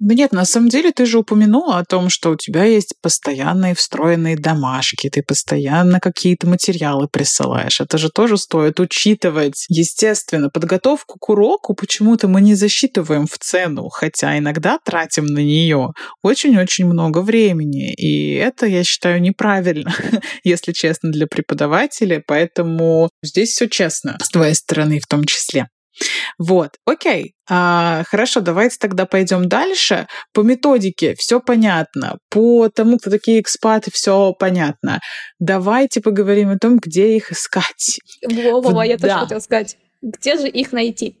[0.00, 4.36] Нет, на самом деле ты же упомянула о том, что у тебя есть постоянные встроенные
[4.36, 7.80] домашки, ты постоянно какие-то материалы присылаешь.
[7.80, 9.66] Это же тоже стоит учитывать.
[9.68, 15.92] Естественно, подготовку к уроку почему-то мы не засчитываем в цену, хотя иногда тратим на нее
[16.22, 17.92] очень-очень много времени.
[17.94, 19.92] И это, я считаю, неправильно,
[20.44, 22.22] если честно, для преподавателя.
[22.24, 25.68] Поэтому здесь все честно с твоей стороны в том числе.
[26.38, 27.34] Вот, окей.
[27.50, 30.06] А, хорошо, давайте тогда пойдем дальше.
[30.32, 32.18] По методике все понятно.
[32.30, 35.00] По тому, кто такие экспаты, все понятно.
[35.38, 37.98] Давайте поговорим о том, где их искать.
[38.22, 39.76] Во-во, я тоже хотела сказать.
[40.02, 41.18] Где же их найти?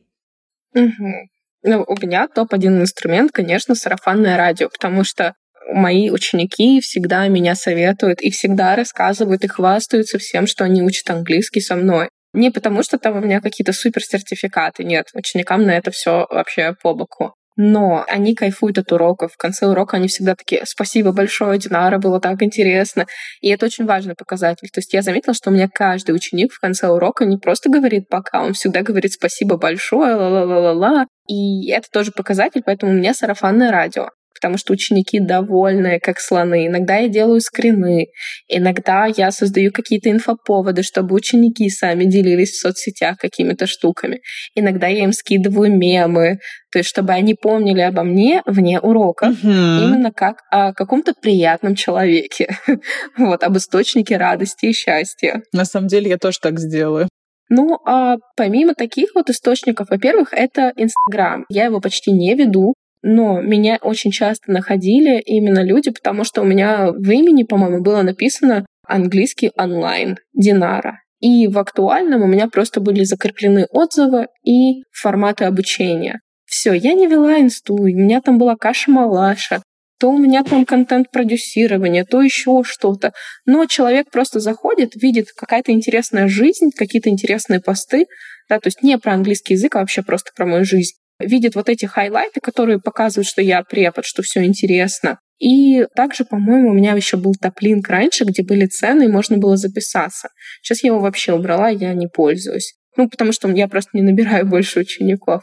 [0.74, 1.28] Угу.
[1.64, 5.34] Ну, у меня топ-1 инструмент, конечно, сарафанное радио, потому что
[5.72, 11.60] мои ученики всегда меня советуют и всегда рассказывают и хвастаются всем, что они учат английский
[11.60, 12.08] со мной.
[12.32, 16.74] Не потому, что там у меня какие-то супер сертификаты, нет, ученикам на это все вообще
[16.82, 17.34] по боку.
[17.60, 19.32] Но они кайфуют от уроков.
[19.32, 23.06] В конце урока они всегда такие «Спасибо большое, Динара, было так интересно».
[23.40, 24.68] И это очень важный показатель.
[24.68, 28.08] То есть я заметила, что у меня каждый ученик в конце урока не просто говорит
[28.08, 31.06] «пока», он всегда говорит «спасибо большое», ла-ла-ла-ла-ла.
[31.26, 34.10] И это тоже показатель, поэтому у меня сарафанное радио.
[34.38, 36.66] Потому что ученики довольны, как слоны.
[36.68, 38.06] Иногда я делаю скрины,
[38.48, 44.20] иногда я создаю какие-то инфоповоды, чтобы ученики сами делились в соцсетях какими-то штуками.
[44.54, 46.38] Иногда я им скидываю мемы,
[46.70, 49.48] то есть чтобы они помнили обо мне вне урока, угу.
[49.48, 52.56] именно как о каком-то приятном человеке,
[53.16, 55.42] вот, об источнике радости и счастья.
[55.52, 57.08] На самом деле я тоже так сделаю.
[57.50, 61.46] Ну, а помимо таких вот источников, во-первых, это Инстаграм.
[61.48, 66.44] Я его почти не веду, но меня очень часто находили именно люди, потому что у
[66.44, 71.00] меня в имени, по-моему, было написано английский онлайн Динара.
[71.20, 76.20] И в актуальном у меня просто были закреплены отзывы и форматы обучения.
[76.46, 79.62] Все, я не вела инсту, у меня там была каша-малаша,
[79.98, 83.12] то у меня там контент-продюсирование, то еще что-то.
[83.46, 88.06] Но человек просто заходит, видит какая-то интересная жизнь, какие-то интересные посты,
[88.48, 90.94] да, то есть не про английский язык, а вообще просто про мою жизнь.
[91.18, 95.18] Видит вот эти хайлайты, которые показывают, что я препод, что все интересно.
[95.38, 99.56] И также, по-моему, у меня еще был топлинк раньше, где были цены, и можно было
[99.56, 100.28] записаться.
[100.62, 102.74] Сейчас я его вообще убрала, я не пользуюсь.
[102.96, 105.42] Ну, потому что я просто не набираю больше учеников.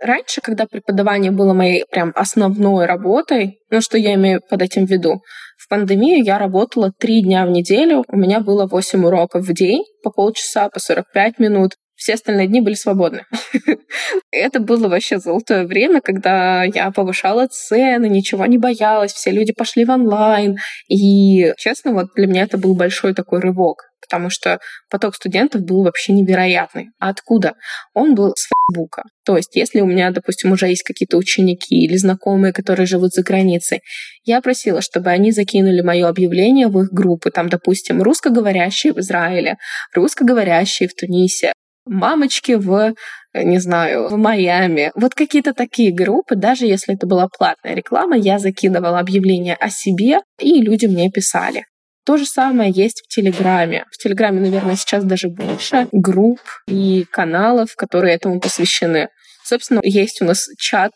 [0.00, 4.90] Раньше, когда преподавание было моей прям основной работой, ну что я имею под этим в
[4.90, 5.22] виду,
[5.56, 9.84] в пандемию я работала три дня в неделю, у меня было 8 уроков в день,
[10.02, 11.74] по полчаса, по 45 минут.
[12.02, 13.26] Все остальные дни были свободны.
[14.32, 19.84] Это было вообще золотое время, когда я повышала цены, ничего не боялась, все люди пошли
[19.84, 20.56] в онлайн.
[20.88, 24.58] И, честно, вот для меня это был большой такой рывок потому что
[24.90, 26.88] поток студентов был вообще невероятный.
[26.98, 27.54] А откуда?
[27.94, 29.04] Он был с Фейсбука.
[29.24, 33.22] То есть, если у меня, допустим, уже есть какие-то ученики или знакомые, которые живут за
[33.22, 33.80] границей,
[34.24, 39.56] я просила, чтобы они закинули мое объявление в их группы, там, допустим, русскоговорящие в Израиле,
[39.94, 41.52] русскоговорящие в Тунисе,
[41.84, 42.94] мамочки в
[43.34, 44.92] не знаю, в Майами.
[44.94, 50.18] Вот какие-то такие группы, даже если это была платная реклама, я закидывала объявление о себе,
[50.38, 51.64] и люди мне писали.
[52.04, 53.84] То же самое есть в Телеграме.
[53.90, 59.08] В Телеграме, наверное, сейчас даже больше групп и каналов, которые этому посвящены.
[59.44, 60.92] Собственно, есть у нас чат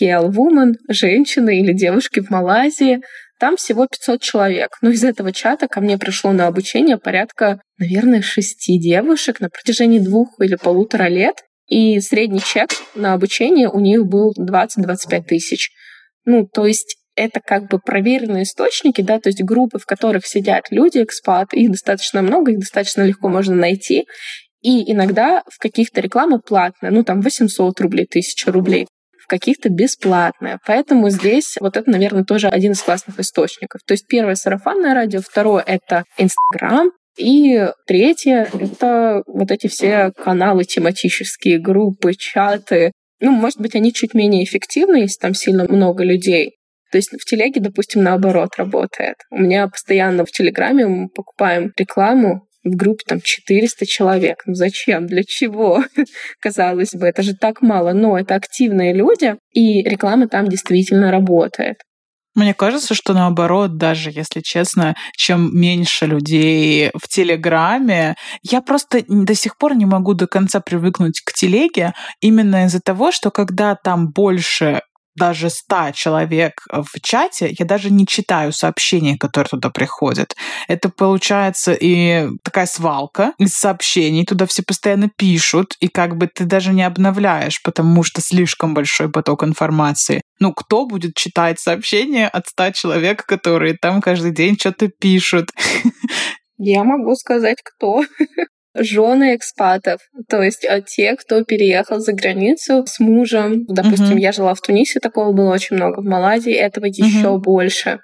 [0.00, 3.00] KL Woman, женщины или девушки в Малайзии.
[3.40, 4.76] Там всего 500 человек.
[4.80, 9.98] Но из этого чата ко мне пришло на обучение порядка, наверное, шести девушек на протяжении
[9.98, 11.36] двух или полутора лет.
[11.66, 15.70] И средний чек на обучение у них был 20-25 тысяч.
[16.24, 20.64] Ну, то есть это как бы проверенные источники, да, то есть группы, в которых сидят
[20.70, 24.06] люди, экспат, их достаточно много, их достаточно легко можно найти,
[24.62, 28.86] и иногда в каких-то реклама платная, ну там 800 рублей, 1000 рублей,
[29.24, 30.58] в каких-то бесплатная.
[30.66, 33.80] Поэтому здесь вот это, наверное, тоже один из классных источников.
[33.86, 40.64] То есть первое— сарафанное радио, второе— это Инстаграм, и третье— это вот эти все каналы
[40.64, 42.92] тематические, группы, чаты.
[43.20, 46.52] Ну, может быть, они чуть менее эффективны, если там сильно много людей.
[46.92, 49.16] То есть в телеге, допустим, наоборот работает.
[49.30, 54.42] У меня постоянно в Телеграме мы покупаем рекламу, в группе там 400 человек.
[54.46, 55.06] Ну зачем?
[55.06, 55.84] Для чего?
[56.40, 57.92] Казалось бы, это же так мало.
[57.92, 61.76] Но это активные люди, и реклама там действительно работает.
[62.34, 69.34] Мне кажется, что наоборот, даже если честно, чем меньше людей в Телеграме, я просто до
[69.36, 74.10] сих пор не могу до конца привыкнуть к телеге именно из-за того, что когда там
[74.10, 74.80] больше
[75.16, 80.34] даже 100 человек в чате, я даже не читаю сообщения, которые туда приходят.
[80.68, 86.44] Это получается и такая свалка из сообщений, туда все постоянно пишут, и как бы ты
[86.44, 90.22] даже не обновляешь, потому что слишком большой поток информации.
[90.40, 95.50] Ну, кто будет читать сообщения от 100 человек, которые там каждый день что-то пишут?
[96.58, 98.04] Я могу сказать, кто
[98.74, 103.64] жены экспатов, то есть а, те, кто переехал за границу с мужем.
[103.66, 104.20] Допустим, uh-huh.
[104.20, 107.04] я жила в Тунисе, такого было очень много, в Малайзии этого uh-huh.
[107.04, 108.00] еще больше.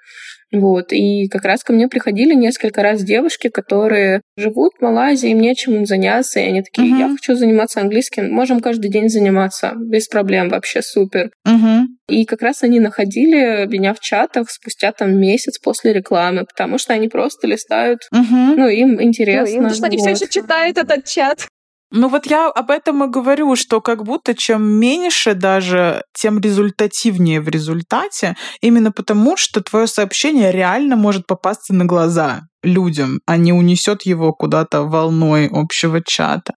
[0.51, 5.39] Вот, и как раз ко мне приходили несколько раз девушки, которые живут в Малайзии, им
[5.39, 6.99] нечем заняться, и они такие, uh-huh.
[6.99, 11.31] я хочу заниматься английским, можем каждый день заниматься, без проблем, вообще супер.
[11.47, 11.83] Uh-huh.
[12.09, 16.93] И как раз они находили меня в чатах спустя там месяц после рекламы, потому что
[16.93, 18.55] они просто листают, uh-huh.
[18.55, 19.61] ну, им интересно.
[19.61, 19.87] Ну, им, что вот.
[19.87, 21.47] они все еще читают этот чат.
[21.93, 27.41] Ну вот я об этом и говорю, что как будто чем меньше даже, тем результативнее
[27.41, 33.51] в результате, именно потому, что твое сообщение реально может попасться на глаза людям, а не
[33.51, 36.53] унесет его куда-то волной общего чата.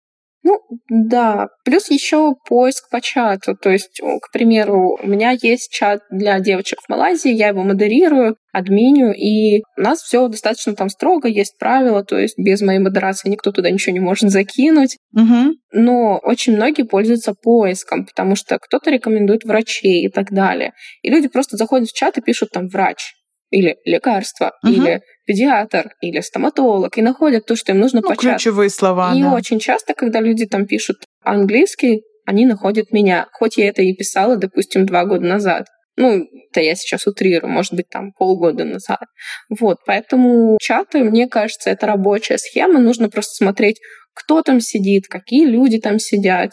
[0.43, 1.47] Ну, да.
[1.63, 3.55] Плюс еще поиск по чату.
[3.55, 8.37] То есть, к примеру, у меня есть чат для девочек в Малайзии, я его модерирую,
[8.51, 13.29] админю, и у нас все достаточно там строго, есть правила, то есть без моей модерации
[13.29, 14.97] никто туда ничего не может закинуть.
[15.13, 15.53] Угу.
[15.73, 20.73] Но очень многие пользуются поиском, потому что кто-то рекомендует врачей и так далее.
[21.01, 23.13] И люди просто заходят в чат и пишут там «врач»,
[23.51, 24.73] или лекарство, угу.
[24.73, 28.35] или педиатр, или стоматолог, и находят то, что им нужно ну, по чату.
[28.35, 29.33] ключевые слова, И да.
[29.33, 33.27] очень часто, когда люди там пишут английский, они находят меня.
[33.33, 35.67] Хоть я это и писала, допустим, два года назад.
[35.97, 39.03] Ну, это я сейчас утрирую, может быть, там полгода назад.
[39.49, 42.79] Вот, поэтому чаты, мне кажется, это рабочая схема.
[42.79, 43.79] Нужно просто смотреть,
[44.13, 46.51] кто там сидит, какие люди там сидят.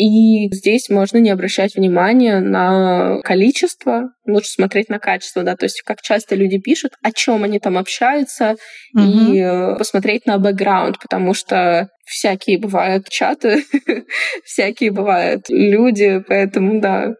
[0.00, 5.82] И здесь можно не обращать внимания на количество, лучше смотреть на качество, да, то есть
[5.82, 8.56] как часто люди пишут, о чем они там общаются,
[8.94, 9.32] Мгм.
[9.34, 13.62] и э, посмотреть на бэкграунд, потому что всякие бывают чаты,
[14.44, 17.10] всякие бывают люди, поэтому да.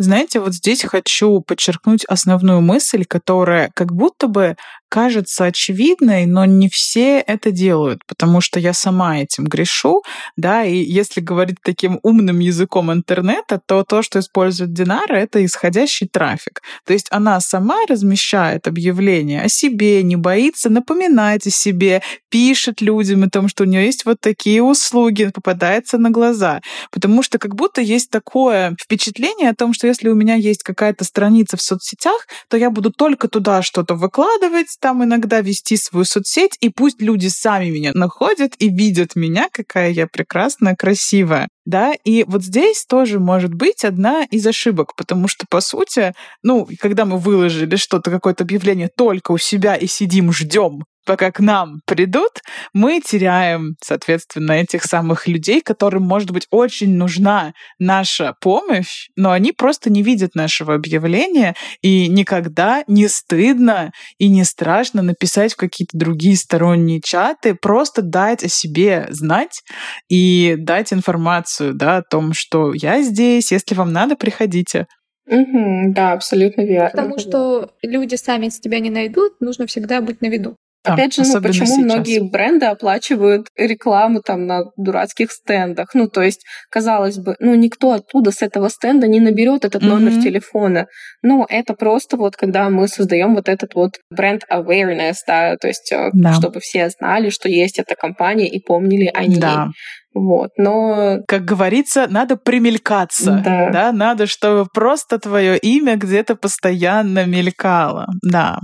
[0.00, 4.54] Знаете, вот здесь хочу подчеркнуть основную мысль, которая как будто бы
[4.88, 10.02] кажется очевидной, но не все это делают, потому что я сама этим грешу,
[10.36, 16.08] да, и если говорить таким умным языком интернета, то то, что использует Динара, это исходящий
[16.08, 16.62] трафик.
[16.84, 23.24] То есть она сама размещает объявления о себе, не боится напоминать о себе, пишет людям
[23.24, 26.60] о том, что у нее есть вот такие услуги, попадается на глаза.
[26.90, 31.04] Потому что как будто есть такое впечатление о том, что если у меня есть какая-то
[31.04, 36.56] страница в соцсетях, то я буду только туда что-то выкладывать, там иногда вести свою соцсеть,
[36.60, 41.48] и пусть люди сами меня находят и видят меня, какая я прекрасная, красивая.
[41.64, 46.66] Да, и вот здесь тоже может быть одна из ошибок, потому что, по сути, ну,
[46.80, 51.80] когда мы выложили что-то, какое-то объявление только у себя и сидим, ждем, пока к нам
[51.86, 52.42] придут,
[52.74, 59.52] мы теряем, соответственно, этих самых людей, которым, может быть, очень нужна наша помощь, но они
[59.52, 65.96] просто не видят нашего объявления, и никогда не стыдно и не страшно написать в какие-то
[65.96, 69.62] другие сторонние чаты, просто дать о себе знать
[70.10, 74.86] и дать информацию да, о том, что я здесь, если вам надо, приходите.
[75.24, 76.90] Мгм, да, абсолютно верно.
[76.90, 80.56] Потому что люди сами, тебя не найдут, нужно всегда быть на виду.
[80.84, 81.78] Опять же, ну почему сейчас.
[81.78, 85.90] многие бренды оплачивают рекламу там на дурацких стендах?
[85.94, 90.12] Ну, то есть, казалось бы, ну никто оттуда с этого стенда не наберет этот номер
[90.12, 90.22] Мгм.
[90.22, 90.86] телефона.
[91.22, 95.92] Но это просто вот когда мы создаем вот этот вот бренд awareness, да, то есть,
[95.92, 96.32] э, Да.
[96.32, 99.38] чтобы все знали, что есть эта компания и помнили о ней.
[99.40, 99.68] Да.
[100.14, 100.50] Вот.
[100.56, 103.70] Но как говорится, надо примелькаться, Да.
[103.70, 108.58] да, надо, чтобы просто твое имя где-то постоянно мелькало, да.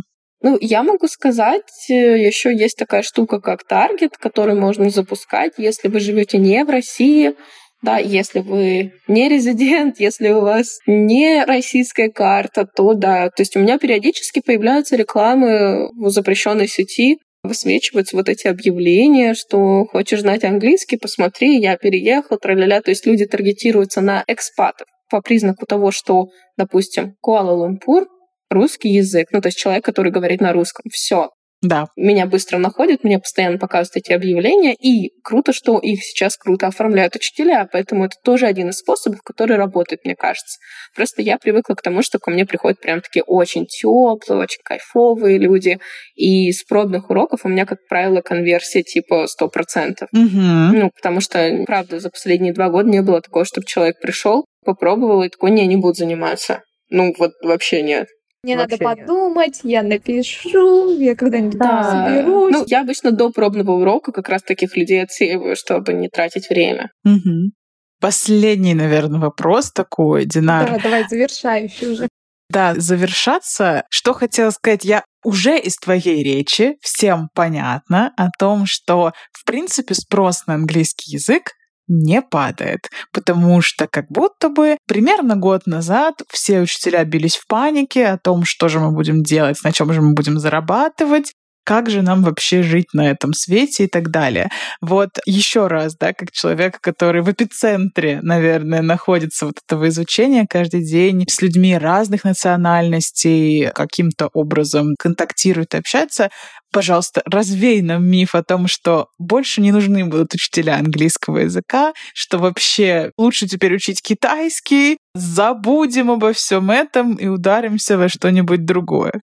[0.45, 6.01] Ну, я могу сказать, еще есть такая штука, как таргет, который можно запускать, если вы
[6.01, 7.33] живете не в России,
[7.81, 13.31] да, если вы не резидент, если у вас не российская карта, то да.
[13.31, 19.87] То есть у меня периодически появляются рекламы в запрещенной сети, высвечиваются вот эти объявления, что
[19.87, 22.83] хочешь знать английский, посмотри, я переехал, тра-ля-ля.
[22.83, 26.27] То есть люди таргетируются на экспатов по признаку того, что,
[26.59, 28.05] допустим, Куала-Лумпур
[28.51, 30.85] русский язык, ну, то есть человек, который говорит на русском.
[30.93, 31.31] Все.
[31.65, 31.87] Да.
[31.97, 37.17] Меня быстро находят, мне постоянно показывают эти объявления, и круто, что их сейчас круто оформляют
[37.17, 40.59] учителя, поэтому это тоже один из способов, который работает, мне кажется.
[40.95, 45.39] Просто я привыкла к тому, что ко мне приходят прям такие очень теплые, очень кайфовые
[45.39, 45.79] люди,
[46.15, 50.09] и с пробных уроков у меня, как правило, конверсия типа 100%.
[50.13, 50.79] Мгм.
[50.79, 55.23] Ну, потому что, правда, за последние два года не было такого, чтобы человек пришел, попробовал
[55.23, 56.61] и такой, не, не буду заниматься.
[56.91, 58.07] Ну, вот вообще нет.
[58.45, 58.99] Мне надо Вообще нет.
[59.07, 62.53] подумать, я напишу, я когда-нибудь там соберусь.
[62.53, 66.91] Ну, я обычно до пробного урока как раз таких людей отсеиваю, чтобы не тратить время.
[67.05, 67.53] Мгм.
[68.01, 70.71] Последний, наверное, вопрос такой, Динар.
[70.71, 72.09] Да, давай завершающий уже.
[72.51, 73.85] Да, завершаться.
[73.89, 79.95] Что хотела сказать, я уже из твоей речи всем понятно о том, что, в принципе,
[79.95, 81.53] спрос на английский язык
[81.89, 88.07] не падает, потому что как будто бы примерно год назад все учителя бились в панике
[88.07, 91.33] о том, что же мы будем делать, на чем же мы будем зарабатывать,
[91.65, 94.49] как же нам вообще жить на этом свете и так далее.
[94.81, 100.85] Вот еще раз, да, как человек, который в эпицентре, наверное, находится вот этого изучения каждый
[100.85, 106.31] день с людьми разных национальностей, каким-то образом контактирует и общается,
[106.73, 112.39] пожалуйста, развей нам миф о том, что больше не нужны будут учителя английского языка, что
[112.39, 119.21] вообще лучше теперь учить китайский, забудем обо всем этом и ударимся во что-нибудь другое.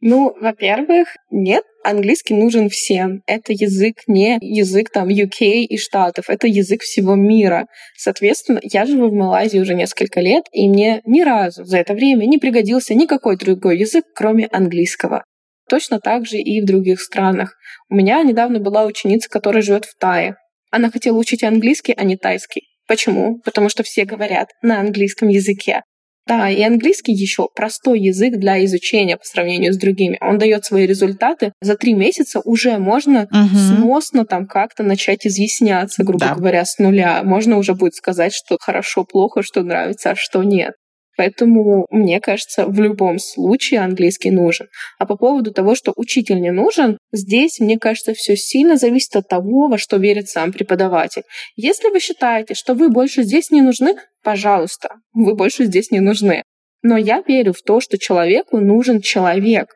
[0.00, 3.22] Ну, во-первых, нет, Английский нужен всем.
[3.26, 7.66] Это язык не язык там UK и Штатов, это язык всего мира.
[7.96, 12.26] Соответственно, я живу в Малайзии уже несколько лет, и мне ни разу за это время
[12.26, 15.24] не пригодился никакой другой язык, кроме английского.
[15.68, 17.56] Точно так же и в других странах.
[17.90, 20.36] У меня недавно была ученица, которая живет в Тае.
[20.70, 22.68] Она хотела учить английский, а не тайский.
[22.86, 23.40] Почему?
[23.44, 25.82] Потому что все говорят на английском языке.
[26.28, 30.18] Да, и английский еще простой язык для изучения по сравнению с другими.
[30.20, 31.52] Он дает свои результаты.
[31.62, 33.56] За три месяца уже можно угу.
[33.56, 36.34] сносно там как-то начать изъясняться, грубо да.
[36.34, 37.22] говоря, с нуля.
[37.24, 40.74] Можно уже будет сказать, что хорошо, плохо, что нравится, а что нет.
[41.18, 44.68] Поэтому, мне кажется, в любом случае английский нужен.
[45.00, 49.26] А по поводу того, что учитель не нужен, здесь, мне кажется, все сильно зависит от
[49.26, 51.22] того, во что верит сам преподаватель.
[51.56, 56.44] Если вы считаете, что вы больше здесь не нужны, пожалуйста, вы больше здесь не нужны.
[56.82, 59.74] Но я верю в то, что человеку нужен человек.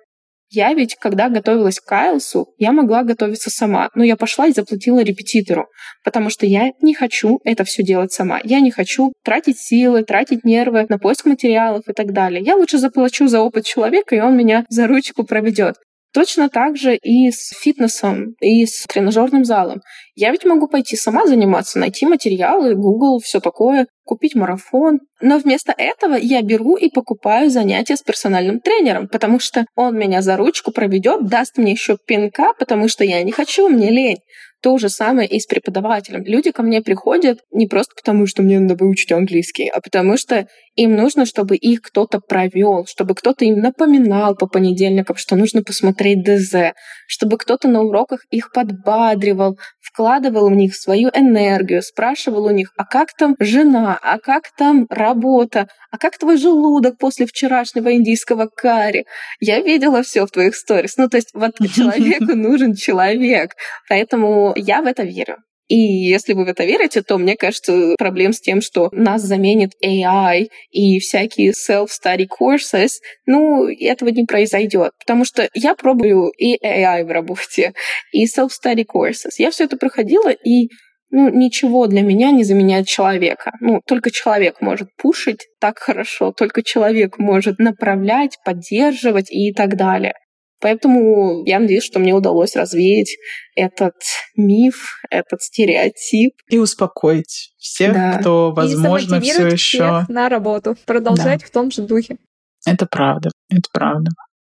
[0.54, 5.02] Я ведь, когда готовилась к Кайлсу, я могла готовиться сама, но я пошла и заплатила
[5.02, 5.64] репетитору,
[6.04, 8.38] потому что я не хочу это все делать сама.
[8.44, 12.42] Я не хочу тратить силы, тратить нервы на поиск материалов и так далее.
[12.44, 15.76] Я лучше заплачу за опыт человека, и он меня за ручку проведет.
[16.12, 19.80] Точно так же и с фитнесом, и с тренажерным залом.
[20.14, 25.00] Я ведь могу пойти сама заниматься, найти материалы, Google, все такое, купить марафон.
[25.22, 30.20] Но вместо этого я беру и покупаю занятия с персональным тренером, потому что он меня
[30.20, 34.18] за ручку проведет, даст мне еще пинка, потому что я не хочу, мне лень.
[34.62, 36.22] То же самое и с преподавателем.
[36.24, 40.46] Люди ко мне приходят не просто потому, что мне надо выучить английский, а потому что
[40.76, 46.22] им нужно, чтобы их кто-то провел, чтобы кто-то им напоминал по понедельникам, что нужно посмотреть
[46.22, 46.74] ДЗ,
[47.08, 52.84] чтобы кто-то на уроках их подбадривал, вкладывал в них свою энергию, спрашивал у них, а
[52.86, 59.04] как там жена, а как там работа, а как твой желудок после вчерашнего индийского карри?
[59.40, 60.96] Я видела все в твоих сторис.
[60.96, 63.56] Ну, то есть вот человеку нужен человек.
[63.90, 65.38] Поэтому я в это верю.
[65.68, 69.70] И если вы в это верите, то мне кажется, проблем с тем, что нас заменит
[69.82, 72.90] AI и всякие self-study courses,
[73.24, 74.92] ну, этого не произойдет.
[74.98, 77.72] Потому что я пробую и AI в работе,
[78.12, 79.32] и self-study courses.
[79.38, 80.68] Я все это проходила, и
[81.10, 83.52] ну, ничего для меня не заменяет человека.
[83.60, 90.14] Ну, только человек может пушить так хорошо, только человек может направлять, поддерживать и так далее.
[90.62, 93.16] Поэтому я надеюсь, что мне удалось развеять
[93.56, 93.96] этот
[94.36, 96.34] миф, этот стереотип.
[96.48, 98.18] И успокоить всех, да.
[98.18, 101.46] кто, возможно, все еще на работу, продолжать да.
[101.46, 102.16] в том же духе.
[102.64, 104.10] Это правда, это правда.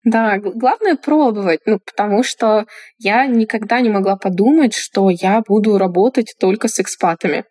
[0.05, 2.67] Да, главное пробовать, ну, потому что
[2.99, 7.45] я никогда не могла подумать, что я буду работать только с экспатами.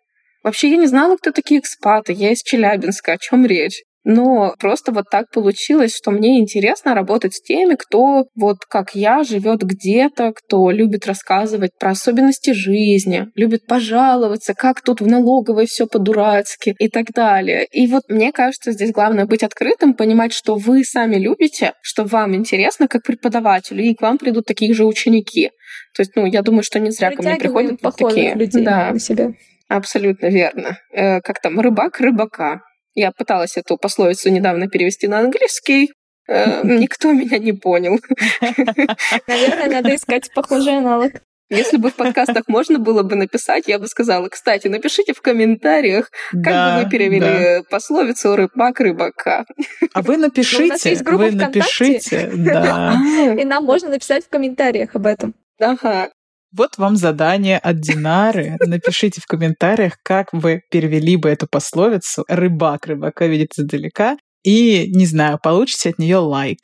[0.44, 2.12] Вообще я не знала, кто такие экспаты.
[2.12, 3.14] Я из Челябинска.
[3.14, 3.82] О чем речь?
[4.04, 9.24] Но просто вот так получилось, что мне интересно работать с теми, кто вот как я
[9.24, 15.86] живет где-то, кто любит рассказывать про особенности жизни, любит пожаловаться, как тут в налоговой все
[15.86, 17.66] по-дурацки и так далее.
[17.72, 22.34] И вот мне кажется, здесь главное быть открытым, понимать, что вы сами любите, что вам
[22.34, 25.50] интересно как преподавателю, и к вам придут такие же ученики.
[25.94, 28.34] То есть, ну, я думаю, что не зря ко мне приходят вот такие.
[28.34, 28.90] людей да.
[28.92, 29.32] на себя.
[29.68, 30.78] Абсолютно верно.
[30.92, 32.60] Э, как там, рыбак рыбака.
[32.94, 35.92] Я пыталась эту пословицу недавно перевести на английский.
[36.28, 37.98] Э, никто меня не понял.
[39.26, 41.12] Наверное, надо искать похожий аналог.
[41.50, 46.10] Если бы в подкастах можно было бы написать, я бы сказала, кстати, напишите в комментариях,
[46.30, 47.62] как да, бы вы перевели да.
[47.68, 49.44] пословицу «рыбак рыбака».
[49.92, 52.98] А вы напишите, у нас есть группа вы напишите, да.
[53.38, 55.34] И нам можно написать в комментариях об этом.
[55.60, 56.10] Ага.
[56.56, 58.56] Вот вам задание от Динары.
[58.64, 65.06] Напишите в комментариях, как вы перевели бы эту пословицу «рыбак рыбака видит издалека» и, не
[65.06, 66.58] знаю, получите от нее лайк.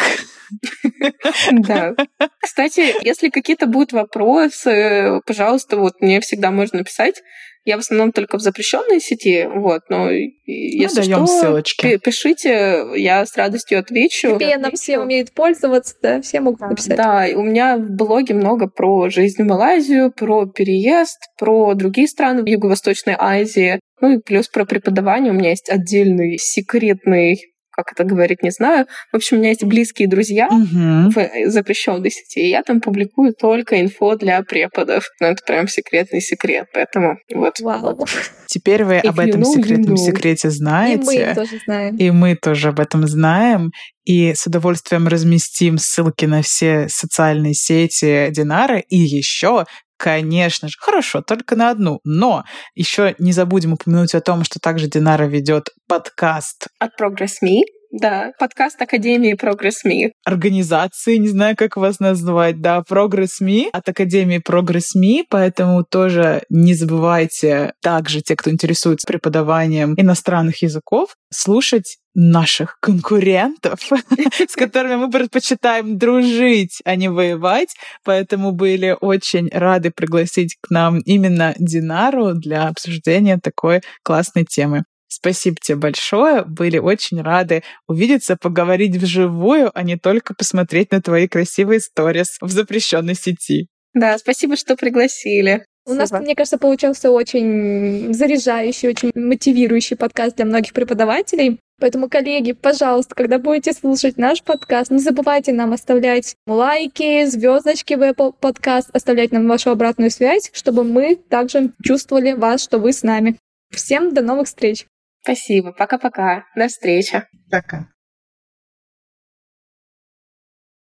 [1.53, 1.95] Да.
[2.41, 7.23] Кстати, если какие-то будут вопросы, пожалуйста, вот мне всегда можно написать.
[7.65, 11.99] Я в основном только в запрещенной сети, вот, но если что, ссылочки.
[11.99, 14.37] пишите, я с радостью отвечу.
[14.37, 16.97] VPN все умеют пользоваться, да, все могут написать.
[16.97, 22.43] Да, у меня в блоге много про жизнь в Малайзию, про переезд, про другие страны
[22.43, 27.50] в Юго-Восточной Азии, ну и плюс про преподавание у меня есть отдельный секретный
[27.83, 28.87] как это говорить, не знаю.
[29.13, 31.11] В общем, у меня есть близкие друзья угу.
[31.11, 35.05] в запрещенной сети, и я там публикую только инфо для преподов.
[35.21, 37.61] Ну, это прям секретный секрет, поэтому вот.
[37.61, 38.07] Вау.
[38.47, 40.07] Теперь вы If об этом know, секретном you know.
[40.07, 41.15] секрете знаете.
[41.15, 41.97] И мы тоже знаем.
[41.97, 43.71] И мы тоже об этом знаем.
[44.05, 48.81] И с удовольствием разместим ссылки на все социальные сети Динары.
[48.89, 49.67] И еще
[50.01, 52.01] Конечно же, хорошо, только на одну.
[52.05, 52.45] Но
[52.75, 57.61] еще не забудем упомянуть о том, что также Динара ведет подкаст от Progress Me.
[57.93, 60.13] Да, подкаст Академии Прогресс Ми.
[60.25, 66.43] Организации, не знаю, как вас назвать, да, Прогресс Ми от Академии Прогресс Ми, поэтому тоже
[66.51, 73.81] не забывайте, также те, кто интересуется преподаванием иностранных языков, слушать наших конкурентов,
[74.49, 77.75] с которыми мы предпочитаем дружить, а не воевать.
[78.05, 84.85] Поэтому были очень рады пригласить к нам именно Динару для обсуждения такой классной темы.
[85.13, 86.45] Спасибо тебе большое.
[86.45, 92.49] Были очень рады увидеться, поговорить вживую, а не только посмотреть на твои красивые сторис в
[92.49, 93.67] запрещенной сети.
[93.93, 95.65] Да, спасибо, что пригласили.
[95.87, 101.59] У нас, мне кажется, получился очень заряжающий, очень мотивирующий подкаст для многих преподавателей.
[101.81, 108.03] Поэтому, коллеги, пожалуйста, когда будете слушать наш подкаст, не забывайте нам оставлять лайки, звездочки в
[108.03, 113.03] Apple Podcast, оставлять нам вашу обратную связь, чтобы мы также чувствовали вас, что вы с
[113.03, 113.39] нами.
[113.71, 114.87] Всем до новых встреч!
[115.23, 115.73] Спасибо.
[115.73, 116.45] Пока-пока.
[116.57, 117.25] До встречи.
[117.51, 117.89] Пока.